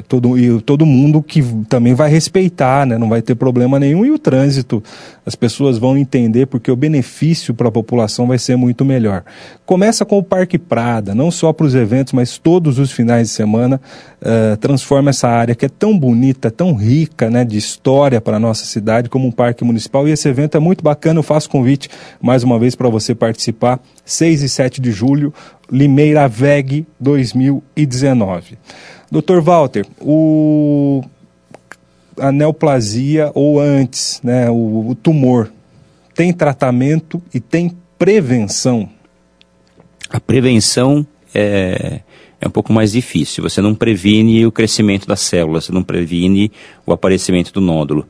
[0.08, 2.98] Todo, e todo mundo que também vai respeitar, né?
[2.98, 4.04] Não vai ter problema nenhum.
[4.04, 4.82] E o trânsito,
[5.26, 9.24] as pessoas vão entender porque o benefício para a população vai ser muito melhor.
[9.66, 13.34] Começa com o Parque Prada, não só para os eventos, mas todos os finais de
[13.34, 13.80] semana.
[14.22, 17.44] Uh, transforma essa área que é tão bonita, tão rica, né?
[17.44, 20.06] De história para a nossa cidade, como um parque municipal.
[20.06, 21.18] E esse evento é muito bacana.
[21.18, 21.90] Eu faço convite
[22.22, 23.80] mais uma vez para você participar.
[24.04, 25.34] 6 e 7 de julho,
[25.70, 28.56] Limeira VEG 2019.
[29.10, 31.02] Doutor Walter, o
[32.18, 35.50] a neoplasia ou antes, né, o, o tumor,
[36.14, 38.88] tem tratamento e tem prevenção?
[40.08, 42.00] A prevenção é,
[42.40, 43.42] é um pouco mais difícil.
[43.42, 46.50] Você não previne o crescimento das células, você não previne
[46.86, 48.06] o aparecimento do nódulo.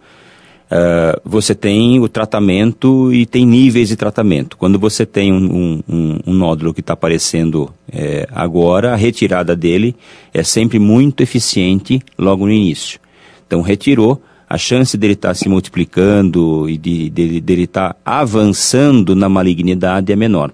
[0.66, 4.57] Uh, você tem o tratamento e tem níveis de tratamento.
[4.57, 9.95] Quando você tem um, um, um nódulo que está aparecendo é, agora, a retirada dele
[10.35, 12.99] é sempre muito eficiente logo no início.
[13.47, 18.01] Então, retirou, a chance dele estar tá se multiplicando e de, de, dele estar tá
[18.05, 20.53] avançando na malignidade é menor.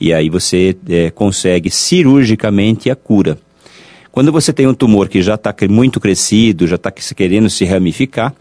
[0.00, 3.38] E aí você é, consegue cirurgicamente a cura.
[4.12, 8.32] Quando você tem um tumor que já está muito crescido, já está querendo se ramificar,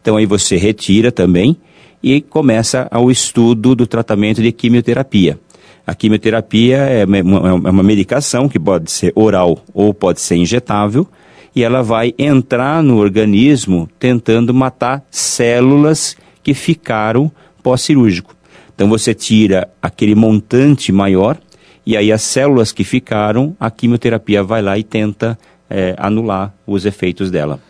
[0.00, 1.56] então aí você retira também
[2.02, 5.38] e começa o estudo do tratamento de quimioterapia.
[5.86, 11.08] A quimioterapia é uma, é uma medicação que pode ser oral ou pode ser injetável
[11.54, 17.30] e ela vai entrar no organismo tentando matar células que ficaram
[17.62, 18.34] pós-cirúrgico.
[18.74, 21.38] Então você tira aquele montante maior
[21.84, 25.38] e aí as células que ficaram, a quimioterapia vai lá e tenta
[25.68, 27.60] é, anular os efeitos dela.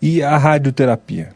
[0.00, 1.32] E a radioterapia?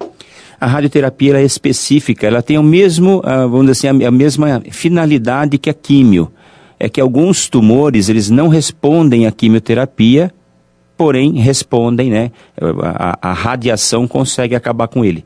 [0.60, 5.56] A radioterapia é específica, ela tem o mesmo, ah, vamos dizer assim, a mesma finalidade
[5.56, 6.30] que a químio.
[6.78, 10.32] É que alguns tumores, eles não respondem à quimioterapia,
[11.00, 12.30] porém respondem, né?
[12.82, 15.24] A, a radiação consegue acabar com ele.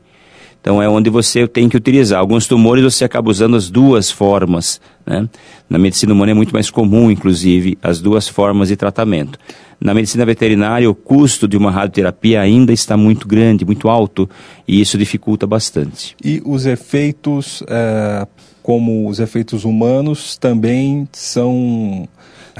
[0.61, 2.17] Então é onde você tem que utilizar.
[2.17, 4.79] Alguns tumores você acaba usando as duas formas.
[5.05, 5.27] Né?
[5.69, 9.37] Na medicina humana é muito mais comum, inclusive, as duas formas de tratamento.
[9.77, 14.29] Na medicina veterinária, o custo de uma radioterapia ainda está muito grande, muito alto,
[14.65, 16.15] e isso dificulta bastante.
[16.23, 18.25] E os efeitos, é,
[18.63, 22.07] como os efeitos humanos, também são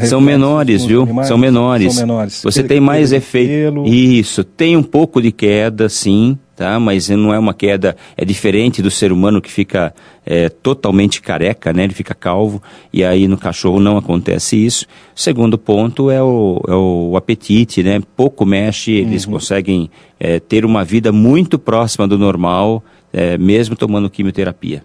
[0.03, 1.03] são menores, viu?
[1.03, 1.93] Animais, são menores.
[1.93, 2.41] São menores.
[2.43, 3.85] Você tem mais efeito.
[3.85, 6.79] Isso, tem um pouco de queda, sim, tá?
[6.79, 9.93] Mas não é uma queda, é diferente do ser humano que fica
[10.25, 11.83] é, totalmente careca, né?
[11.83, 14.85] Ele fica calvo, e aí no cachorro não acontece isso.
[15.13, 18.01] Segundo ponto é o, é o apetite, né?
[18.15, 19.33] Pouco mexe, eles uhum.
[19.33, 19.89] conseguem
[20.19, 22.83] é, ter uma vida muito próxima do normal,
[23.13, 24.83] é, mesmo tomando quimioterapia.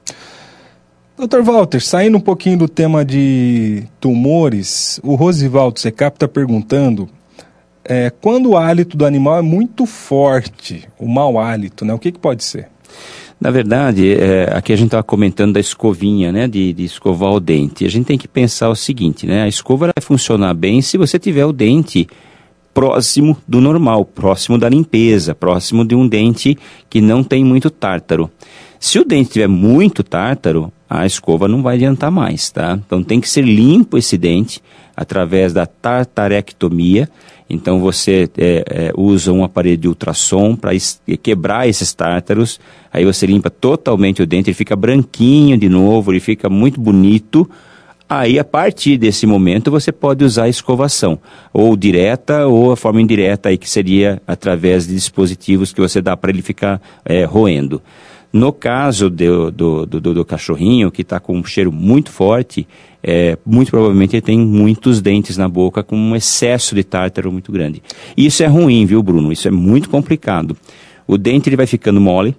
[1.21, 7.11] Doutor Walter, saindo um pouquinho do tema de tumores, o Rosivaldo Secap está perguntando
[7.85, 11.93] é, quando o hálito do animal é muito forte, o mau hálito, né?
[11.93, 12.69] O que, que pode ser?
[13.39, 17.39] Na verdade, é, aqui a gente estava comentando da escovinha, né, de, de, escovar o
[17.39, 17.85] dente.
[17.85, 21.19] A gente tem que pensar o seguinte, né, a escova vai funcionar bem se você
[21.19, 22.09] tiver o dente
[22.73, 26.57] próximo do normal, próximo da limpeza, próximo de um dente
[26.89, 28.31] que não tem muito tártaro.
[28.79, 32.77] Se o dente tiver muito tártaro, a escova não vai adiantar mais, tá?
[32.85, 34.61] Então tem que ser limpo esse dente
[34.97, 37.09] através da tartarectomia.
[37.49, 40.73] Então você é, é, usa um aparelho de ultrassom para
[41.23, 42.59] quebrar esses tártaros.
[42.93, 47.49] Aí você limpa totalmente o dente, ele fica branquinho de novo, ele fica muito bonito.
[48.09, 51.17] Aí, a partir desse momento, você pode usar a escovação,
[51.53, 56.17] ou direta ou a forma indireta, aí, que seria através de dispositivos que você dá
[56.17, 57.81] para ele ficar é, roendo.
[58.33, 62.67] No caso do, do, do, do cachorrinho, que está com um cheiro muito forte,
[63.03, 67.51] é, muito provavelmente ele tem muitos dentes na boca com um excesso de tártaro muito
[67.51, 67.83] grande.
[68.17, 69.33] Isso é ruim, viu, Bruno?
[69.33, 70.57] Isso é muito complicado.
[71.09, 72.37] O dente ele vai ficando mole,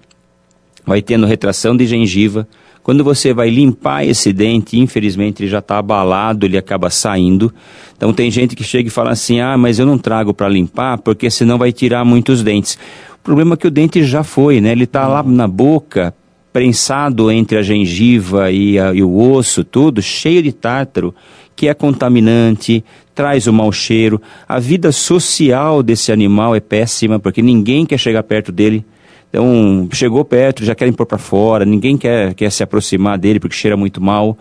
[0.85, 2.47] vai tendo retração de gengiva.
[2.83, 7.53] Quando você vai limpar esse dente, infelizmente ele já está abalado, ele acaba saindo.
[7.95, 10.97] Então tem gente que chega e fala assim: ah, mas eu não trago para limpar
[10.99, 12.79] porque senão vai tirar muitos dentes.
[13.23, 14.71] Problema que o dente já foi, né?
[14.71, 16.13] Ele está lá na boca,
[16.51, 21.13] prensado entre a gengiva e, a, e, o osso, tudo, cheio de tártaro,
[21.55, 24.21] que é contaminante, traz o mau cheiro.
[24.47, 28.83] A vida social desse animal é péssima, porque ninguém quer chegar perto dele.
[29.29, 33.55] Então, chegou perto, já querem pôr para fora, ninguém quer, quer se aproximar dele porque
[33.55, 34.37] cheira muito mal.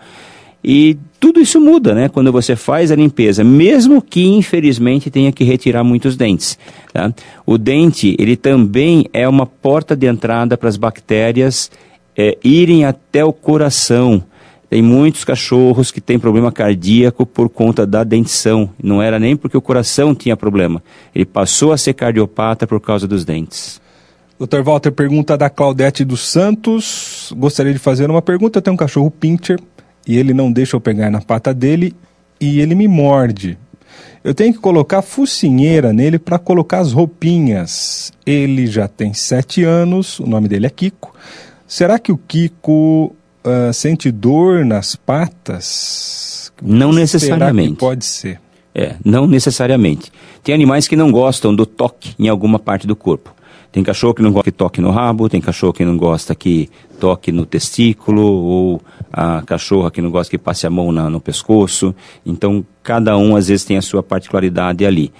[0.63, 2.09] E tudo isso muda, né?
[2.09, 6.57] Quando você faz a limpeza, mesmo que infelizmente tenha que retirar muitos dentes.
[6.93, 7.13] Tá?
[7.45, 11.71] O dente, ele também é uma porta de entrada para as bactérias
[12.17, 14.23] é, irem até o coração.
[14.69, 18.69] Tem muitos cachorros que têm problema cardíaco por conta da dentição.
[18.81, 20.81] Não era nem porque o coração tinha problema.
[21.13, 23.81] Ele passou a ser cardiopata por causa dos dentes.
[24.39, 24.63] Dr.
[24.63, 27.31] Walter pergunta da Claudete dos Santos.
[27.37, 28.61] Gostaria de fazer uma pergunta.
[28.61, 29.59] Tem um cachorro pincher
[30.07, 31.95] e ele não deixa eu pegar na pata dele
[32.39, 33.57] e ele me morde.
[34.23, 38.13] Eu tenho que colocar focinheira nele para colocar as roupinhas.
[38.25, 41.13] Ele já tem sete anos, o nome dele é Kiko.
[41.67, 46.51] Será que o Kiko uh, sente dor nas patas?
[46.61, 47.77] Não necessariamente.
[47.77, 48.39] pode ser.
[48.73, 50.11] É, não necessariamente.
[50.43, 53.33] Tem animais que não gostam do toque em alguma parte do corpo.
[53.71, 56.69] Tem cachorro que não gosta que toque no rabo, tem cachorro que não gosta que
[56.99, 58.81] toque no testículo, ou
[59.11, 61.93] a cachorra que não gosta que passe a mão na, no pescoço.
[62.25, 65.11] Então, cada um às vezes tem a sua particularidade ali.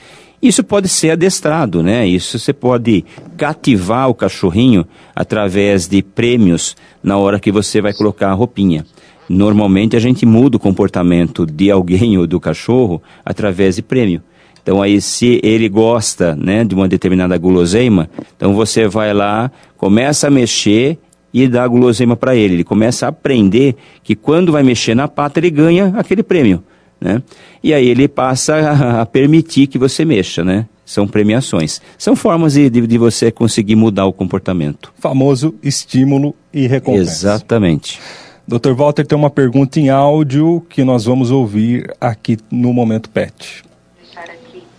[0.42, 2.08] Isso pode ser adestrado, né?
[2.08, 3.06] Isso você pode
[3.38, 4.86] cativar o cachorrinho
[5.16, 8.84] através de prêmios na hora que você vai colocar a roupinha.
[9.30, 14.22] Normalmente a gente muda o comportamento de alguém ou do cachorro através de prêmio.
[14.64, 20.28] Então aí se ele gosta, né, de uma determinada guloseima, então você vai lá, começa
[20.28, 20.98] a mexer
[21.34, 22.56] e dá a guloseima para ele.
[22.56, 26.64] Ele começa a aprender que quando vai mexer na pata ele ganha aquele prêmio,
[27.00, 27.22] né?
[27.64, 30.66] E aí ele passa a, a permitir que você mexa, né?
[30.86, 31.82] São premiações.
[31.98, 34.92] São formas de, de, de, você conseguir mudar o comportamento.
[35.00, 37.12] Famoso estímulo e recompensa.
[37.12, 38.00] Exatamente.
[38.46, 38.74] Dr.
[38.74, 43.64] Walter tem uma pergunta em áudio que nós vamos ouvir aqui no Momento Pet.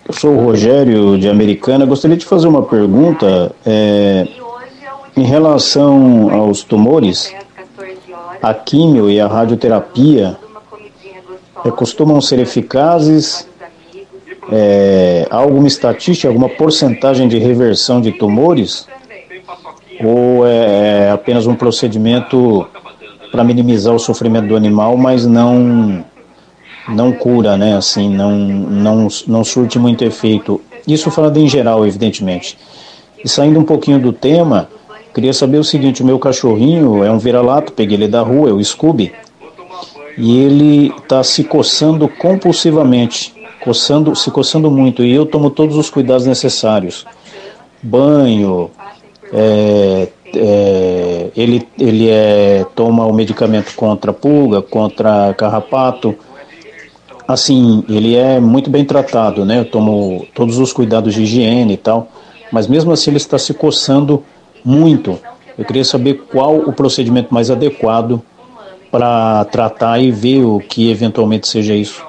[0.07, 1.87] Eu sou o Rogério de Americana.
[1.87, 4.27] Gostaria de fazer uma pergunta é,
[5.17, 7.35] em relação aos tumores.
[8.43, 10.37] A químio e a radioterapia
[11.65, 13.47] é, costumam ser eficazes?
[14.51, 18.89] É, há alguma estatística, alguma porcentagem de reversão de tumores?
[20.03, 22.67] Ou é, é apenas um procedimento
[23.31, 26.05] para minimizar o sofrimento do animal, mas não
[26.89, 27.77] não cura, né?
[27.77, 30.61] Assim, não não não surte muito efeito.
[30.87, 32.59] Isso falando em geral, evidentemente.
[33.25, 34.69] E saindo um pouquinho do tema,
[35.13, 38.53] queria saber o seguinte: o meu cachorrinho é um vira-lato, peguei ele da rua, é
[38.53, 39.13] o Scooby,
[40.17, 45.91] e ele está se coçando compulsivamente, coçando, se coçando muito, e eu tomo todos os
[45.91, 47.05] cuidados necessários,
[47.83, 48.71] banho,
[49.33, 56.15] é, é, ele, ele é, toma o medicamento contra pulga, contra carrapato.
[57.27, 59.61] Assim, ele é muito bem tratado, né?
[59.61, 62.09] Eu tomo todos os cuidados de higiene e tal.
[62.51, 64.23] Mas mesmo assim ele está se coçando
[64.65, 65.19] muito.
[65.57, 68.23] Eu queria saber qual o procedimento mais adequado
[68.91, 72.05] para tratar e ver o que eventualmente seja isso.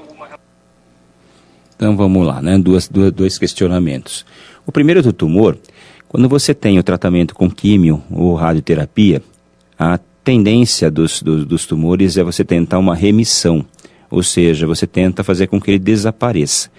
[1.76, 2.58] Então vamos lá, né?
[2.58, 4.26] Duas, duas, dois questionamentos.
[4.66, 5.58] O primeiro do tumor
[6.14, 9.20] quando você tem o tratamento com químio ou radioterapia,
[9.80, 13.66] a tendência dos, dos, dos tumores é você tentar uma remissão,
[14.12, 16.70] ou seja, você tenta fazer com que ele desapareça.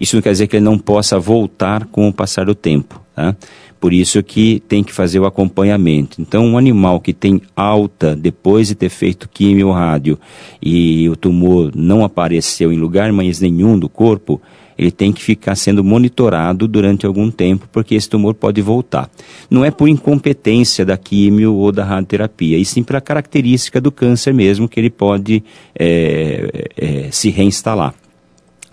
[0.00, 3.00] Isso não quer dizer que ele não possa voltar com o passar do tempo.
[3.14, 3.36] Tá?
[3.84, 6.18] Por isso que tem que fazer o acompanhamento.
[6.18, 10.18] Então, um animal que tem alta depois de ter feito químio ou rádio
[10.62, 14.40] e o tumor não apareceu em lugar mais nenhum do corpo,
[14.78, 19.10] ele tem que ficar sendo monitorado durante algum tempo, porque esse tumor pode voltar.
[19.50, 24.32] Não é por incompetência da químio ou da radioterapia, e sim pela característica do câncer
[24.32, 25.44] mesmo, que ele pode
[25.78, 27.94] é, é, se reinstalar.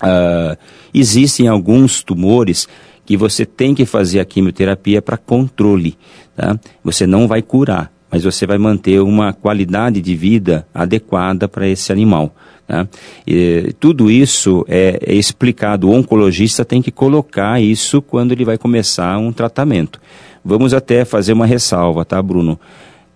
[0.02, 0.58] Uh,
[0.94, 2.68] existem alguns tumores
[3.12, 5.98] que você tem que fazer a quimioterapia para controle.
[6.34, 6.58] Tá?
[6.82, 11.92] Você não vai curar, mas você vai manter uma qualidade de vida adequada para esse
[11.92, 12.34] animal.
[12.66, 12.88] Tá?
[13.28, 18.58] E, tudo isso é, é, explicado, o oncologista tem que colocar isso quando ele vai
[18.58, 20.00] começar um tratamento.
[20.42, 22.58] Vamos até fazer uma ressalva, tá, Bruno?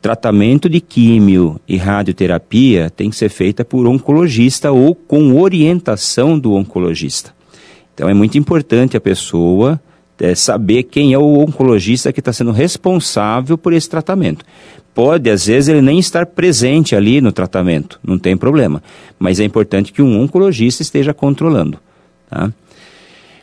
[0.01, 6.53] Tratamento de químio e radioterapia tem que ser feita por oncologista ou com orientação do
[6.53, 7.33] oncologista.
[7.93, 9.79] Então é muito importante a pessoa
[10.20, 14.45] é, saber quem é o oncologista que está sendo responsável por esse tratamento.
[14.93, 18.82] Pode, às vezes, ele nem estar presente ali no tratamento, não tem problema.
[19.20, 21.80] Mas é importante que um oncologista esteja controlando.
[22.30, 22.51] Tá?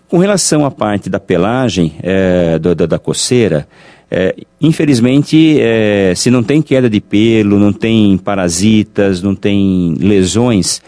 [0.09, 3.68] Com relação à parte da pelagem, é, do, da, da, coceira,
[4.11, 10.83] é, infelizmente, é, se não tem queda de pelo, não tem parasitas, não tem lesões,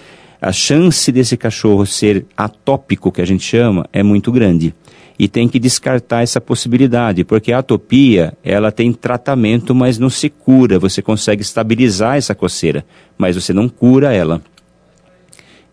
[0.45, 4.75] a chance desse cachorro ser atópico, que a gente chama, é muito grande
[5.19, 10.29] e tem que descartar essa possibilidade, porque a atopia, ela tem tratamento, mas não se
[10.29, 10.79] cura.
[10.79, 12.85] Você consegue estabilizar essa coceira,
[13.17, 14.43] mas você não cura ela.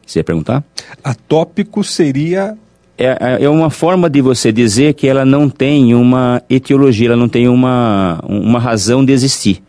[0.05, 0.63] Você ia perguntar?
[1.03, 2.55] Atópico seria
[2.97, 7.30] é, é uma forma de você dizer que ela não tem uma etiologia, ela não
[7.30, 9.63] tem uma, uma razão de existir.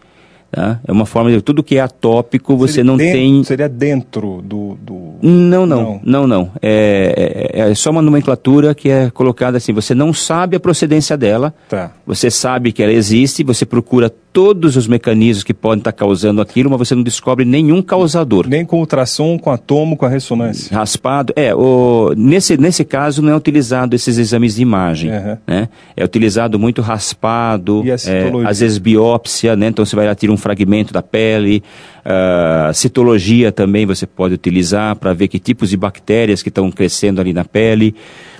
[0.52, 0.78] Tá?
[0.86, 3.44] É uma forma de tudo que é atópico você seria não dentro, tem.
[3.44, 4.74] Seria dentro do.
[4.74, 5.14] do...
[5.22, 6.26] Não, não, não, não.
[6.26, 6.50] não.
[6.60, 9.72] É, é, é, só uma nomenclatura que é colocada assim.
[9.72, 11.54] Você não sabe a procedência dela.
[11.70, 11.92] Tá.
[12.06, 16.70] Você sabe que ela existe, você procura todos os mecanismos que podem estar causando aquilo,
[16.70, 18.48] mas você não descobre nenhum causador.
[18.48, 20.74] Nem com ultrassom, com atomo, com a ressonância.
[20.74, 21.32] Raspado.
[21.36, 25.10] É, o, nesse, nesse caso não é utilizado esses exames de imagem.
[25.10, 25.36] Uhum.
[25.46, 25.68] Né?
[25.96, 29.68] É utilizado muito raspado, é, às vezes biópsia, né?
[29.68, 31.62] então você vai lá tirar um fragmento da pele.
[32.04, 37.20] Uh, citologia também você pode utilizar para ver que tipos de bactérias que estão crescendo
[37.20, 37.94] ali na pele.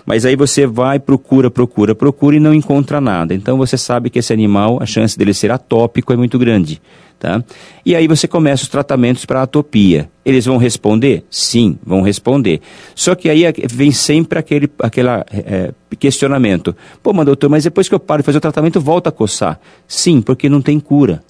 [0.05, 3.35] Mas aí você vai, procura, procura, procura e não encontra nada.
[3.35, 6.81] Então você sabe que esse animal, a chance dele ser atópico é muito grande.
[7.19, 7.41] Tá?
[7.87, 10.11] E aí você começa os tratamentos para atopia.
[10.25, 11.25] Eles vão responder?
[11.31, 12.61] Sim, vão responder.
[12.97, 16.75] Só que aí vem sempre aquele aquela, é, questionamento.
[17.01, 19.61] Pô, mas doutor, mas depois que eu paro de fazer o tratamento, volta a coçar.
[19.87, 21.23] Sim, porque não tem cura.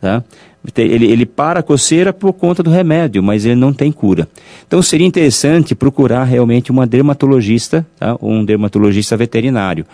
[0.00, 0.22] Tá?
[0.76, 4.28] Ele, ele para a coceira por conta do remédio, mas ele não tem cura.
[4.66, 8.16] Então seria interessante procurar realmente uma dermatologista, tá?
[8.20, 9.86] um dermatologista veterinário.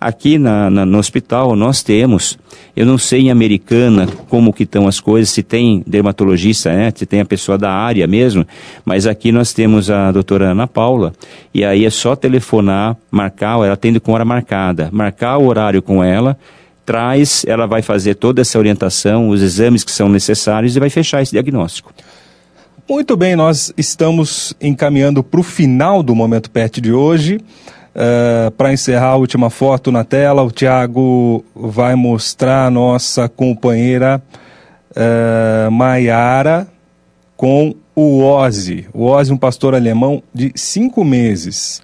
[0.00, 2.36] Aqui na, na, no hospital nós temos,
[2.74, 6.92] eu não sei em Americana como que estão as coisas, se tem dermatologista, né?
[6.94, 8.44] se tem a pessoa da área mesmo,
[8.84, 11.12] mas aqui nós temos a doutora Ana Paula,
[11.54, 16.02] e aí é só telefonar, marcar, ela atende com hora marcada, marcar o horário com
[16.02, 16.36] ela,
[16.84, 21.22] traz, ela vai fazer toda essa orientação, os exames que são necessários e vai fechar
[21.22, 21.92] esse diagnóstico.
[22.88, 27.40] Muito bem, nós estamos encaminhando para o final do Momento PET de hoje.
[27.94, 34.20] Uh, Para encerrar a última foto na tela, o Tiago vai mostrar a nossa companheira
[34.90, 36.66] uh, Maiara
[37.36, 38.86] com o Ozzy.
[38.92, 41.82] O Ozzy, um pastor alemão de cinco meses.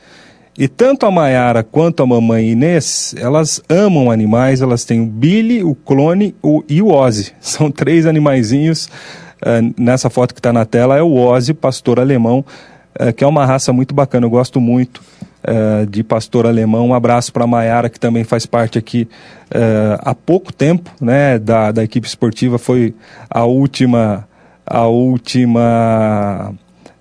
[0.58, 5.62] E tanto a Maiara quanto a mamãe Inês, elas amam animais, elas têm o Billy,
[5.62, 7.32] o clone o, e o Ozzy.
[7.38, 8.86] São três animaizinhos.
[9.40, 12.44] Uh, nessa foto que está na tela é o Ozzy, pastor alemão,
[13.00, 15.00] uh, que é uma raça muito bacana, eu gosto muito
[15.44, 16.88] uh, de pastor alemão.
[16.88, 19.08] Um abraço para a Maiara, que também faz parte aqui
[20.00, 22.94] há pouco tempo né, da, da equipe esportiva, foi
[23.30, 24.28] a última,
[24.66, 26.52] a última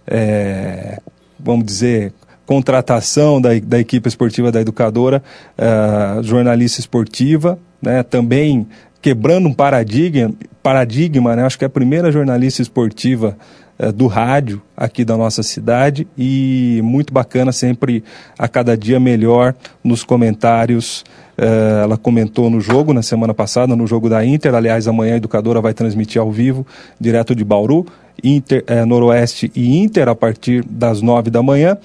[0.08, 1.02] é,
[1.38, 2.14] vamos dizer,
[2.48, 5.22] contratação da, da equipe esportiva da educadora,
[5.60, 8.66] uh, jornalista esportiva, né, também
[9.02, 10.34] quebrando um paradigma,
[10.64, 13.38] paradigma né, acho que é a primeira jornalista esportiva
[13.78, 18.02] uh, do rádio aqui da nossa cidade e muito bacana, sempre
[18.40, 21.04] a cada dia melhor nos comentários.
[21.38, 24.56] Uh, ela comentou no jogo na semana passada, no jogo da Inter.
[24.56, 26.66] Aliás, amanhã a educadora vai transmitir ao vivo,
[27.00, 27.86] direto de Bauru.
[28.24, 31.78] Inter, é, Noroeste e Inter a partir das nove da manhã.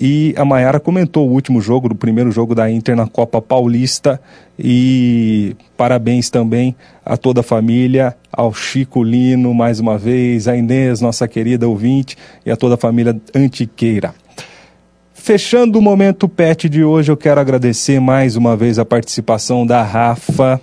[0.00, 4.20] E a Maiara comentou o último jogo, do primeiro jogo da Inter na Copa Paulista.
[4.58, 6.74] E parabéns também
[7.04, 12.16] a toda a família, ao Chico Lino, mais uma vez, a Inês, nossa querida ouvinte,
[12.46, 14.14] e a toda a família Antiqueira.
[15.12, 19.82] Fechando o momento pet de hoje, eu quero agradecer mais uma vez a participação da
[19.82, 20.58] Rafa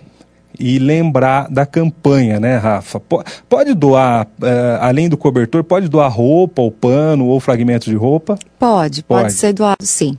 [0.60, 3.02] e lembrar da campanha, né, Rafa?
[3.50, 8.38] Pode doar, é, além do cobertor, pode doar roupa, ou pano, ou fragmentos de roupa?
[8.60, 10.18] Pode, pode, pode ser doado sim.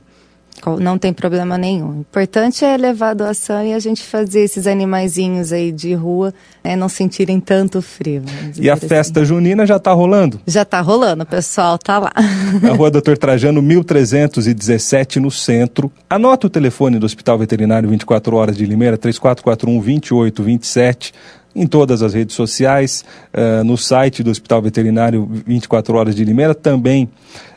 [0.79, 1.89] Não tem problema nenhum.
[1.89, 6.33] O importante é levar a doação e a gente fazer esses animaizinhos aí de rua
[6.63, 8.23] né, não sentirem tanto frio.
[8.57, 8.87] E a assim.
[8.87, 10.39] festa junina já está rolando?
[10.45, 12.11] Já está rolando, o pessoal está lá.
[12.61, 15.91] Na rua Doutor Trajano, 1317, no centro.
[16.09, 21.13] Anota o telefone do Hospital Veterinário 24 Horas de Limeira, 3441-2827
[21.55, 26.53] em todas as redes sociais, uh, no site do Hospital Veterinário 24 Horas de Limeira,
[26.53, 27.09] também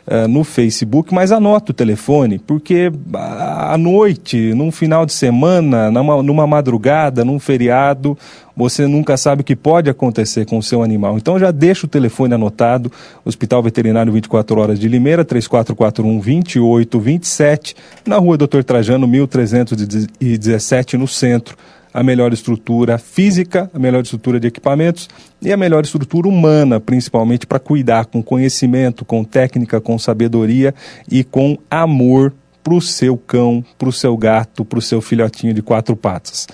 [0.06, 6.22] uh, no Facebook, mas anota o telefone, porque à noite, num final de semana, numa,
[6.22, 8.16] numa madrugada, num feriado,
[8.56, 11.16] você nunca sabe o que pode acontecer com o seu animal.
[11.16, 12.90] Então já deixa o telefone anotado,
[13.24, 17.76] Hospital Veterinário 24 Horas de Limeira, 3441 2827,
[18.06, 21.56] na rua Doutor Trajano, 1317, no centro
[21.92, 25.08] a melhor estrutura física, a melhor estrutura de equipamentos
[25.40, 30.74] e a melhor estrutura humana, principalmente para cuidar com conhecimento, com técnica, com sabedoria
[31.10, 32.32] e com amor
[32.62, 36.46] para o seu cão, para o seu gato, para o seu filhotinho de quatro patas.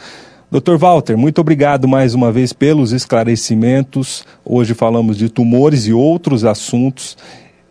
[0.51, 0.77] Dr.
[0.79, 4.25] Walter, muito obrigado mais uma vez pelos esclarecimentos.
[4.43, 7.19] Hoje falamos de tumores e outros assuntos.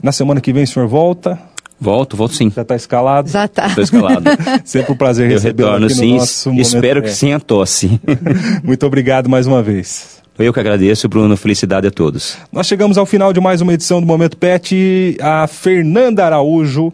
[0.01, 1.39] Na semana que vem o senhor volta?
[1.79, 2.49] Volto, volto sim.
[2.49, 3.29] Já está escalado?
[3.29, 3.67] Já está.
[3.67, 4.23] Estou escalado.
[4.65, 6.17] Sempre um prazer receber retorno, aqui sim.
[6.17, 8.01] nosso Espero que sim a tosse.
[8.63, 10.17] Muito obrigado mais uma vez.
[10.39, 11.35] Eu que agradeço, Bruno.
[11.37, 12.37] Felicidade a todos.
[12.51, 15.17] Nós chegamos ao final de mais uma edição do Momento Pet.
[15.21, 16.93] A Fernanda Araújo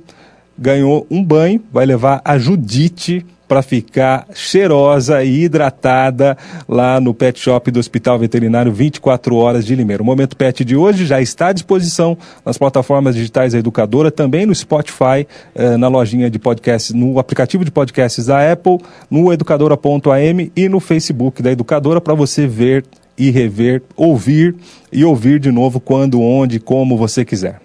[0.57, 6.35] ganhou um banho, vai levar a Judite para ficar cheirosa e hidratada
[6.67, 10.01] lá no Pet Shop do Hospital Veterinário 24 horas de Limeira.
[10.01, 14.47] O Momento Pet de hoje já está à disposição nas plataformas digitais da Educadora, também
[14.47, 20.51] no Spotify, eh, na lojinha de podcasts, no aplicativo de podcasts da Apple, no educadora.am
[20.55, 22.83] e no Facebook da Educadora para você ver
[23.15, 24.55] e rever, ouvir
[24.91, 27.62] e ouvir de novo quando, onde, como você quiser.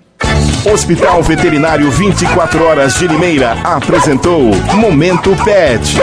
[0.72, 5.96] Hospital Veterinário 24 Horas de Limeira apresentou Momento Pet.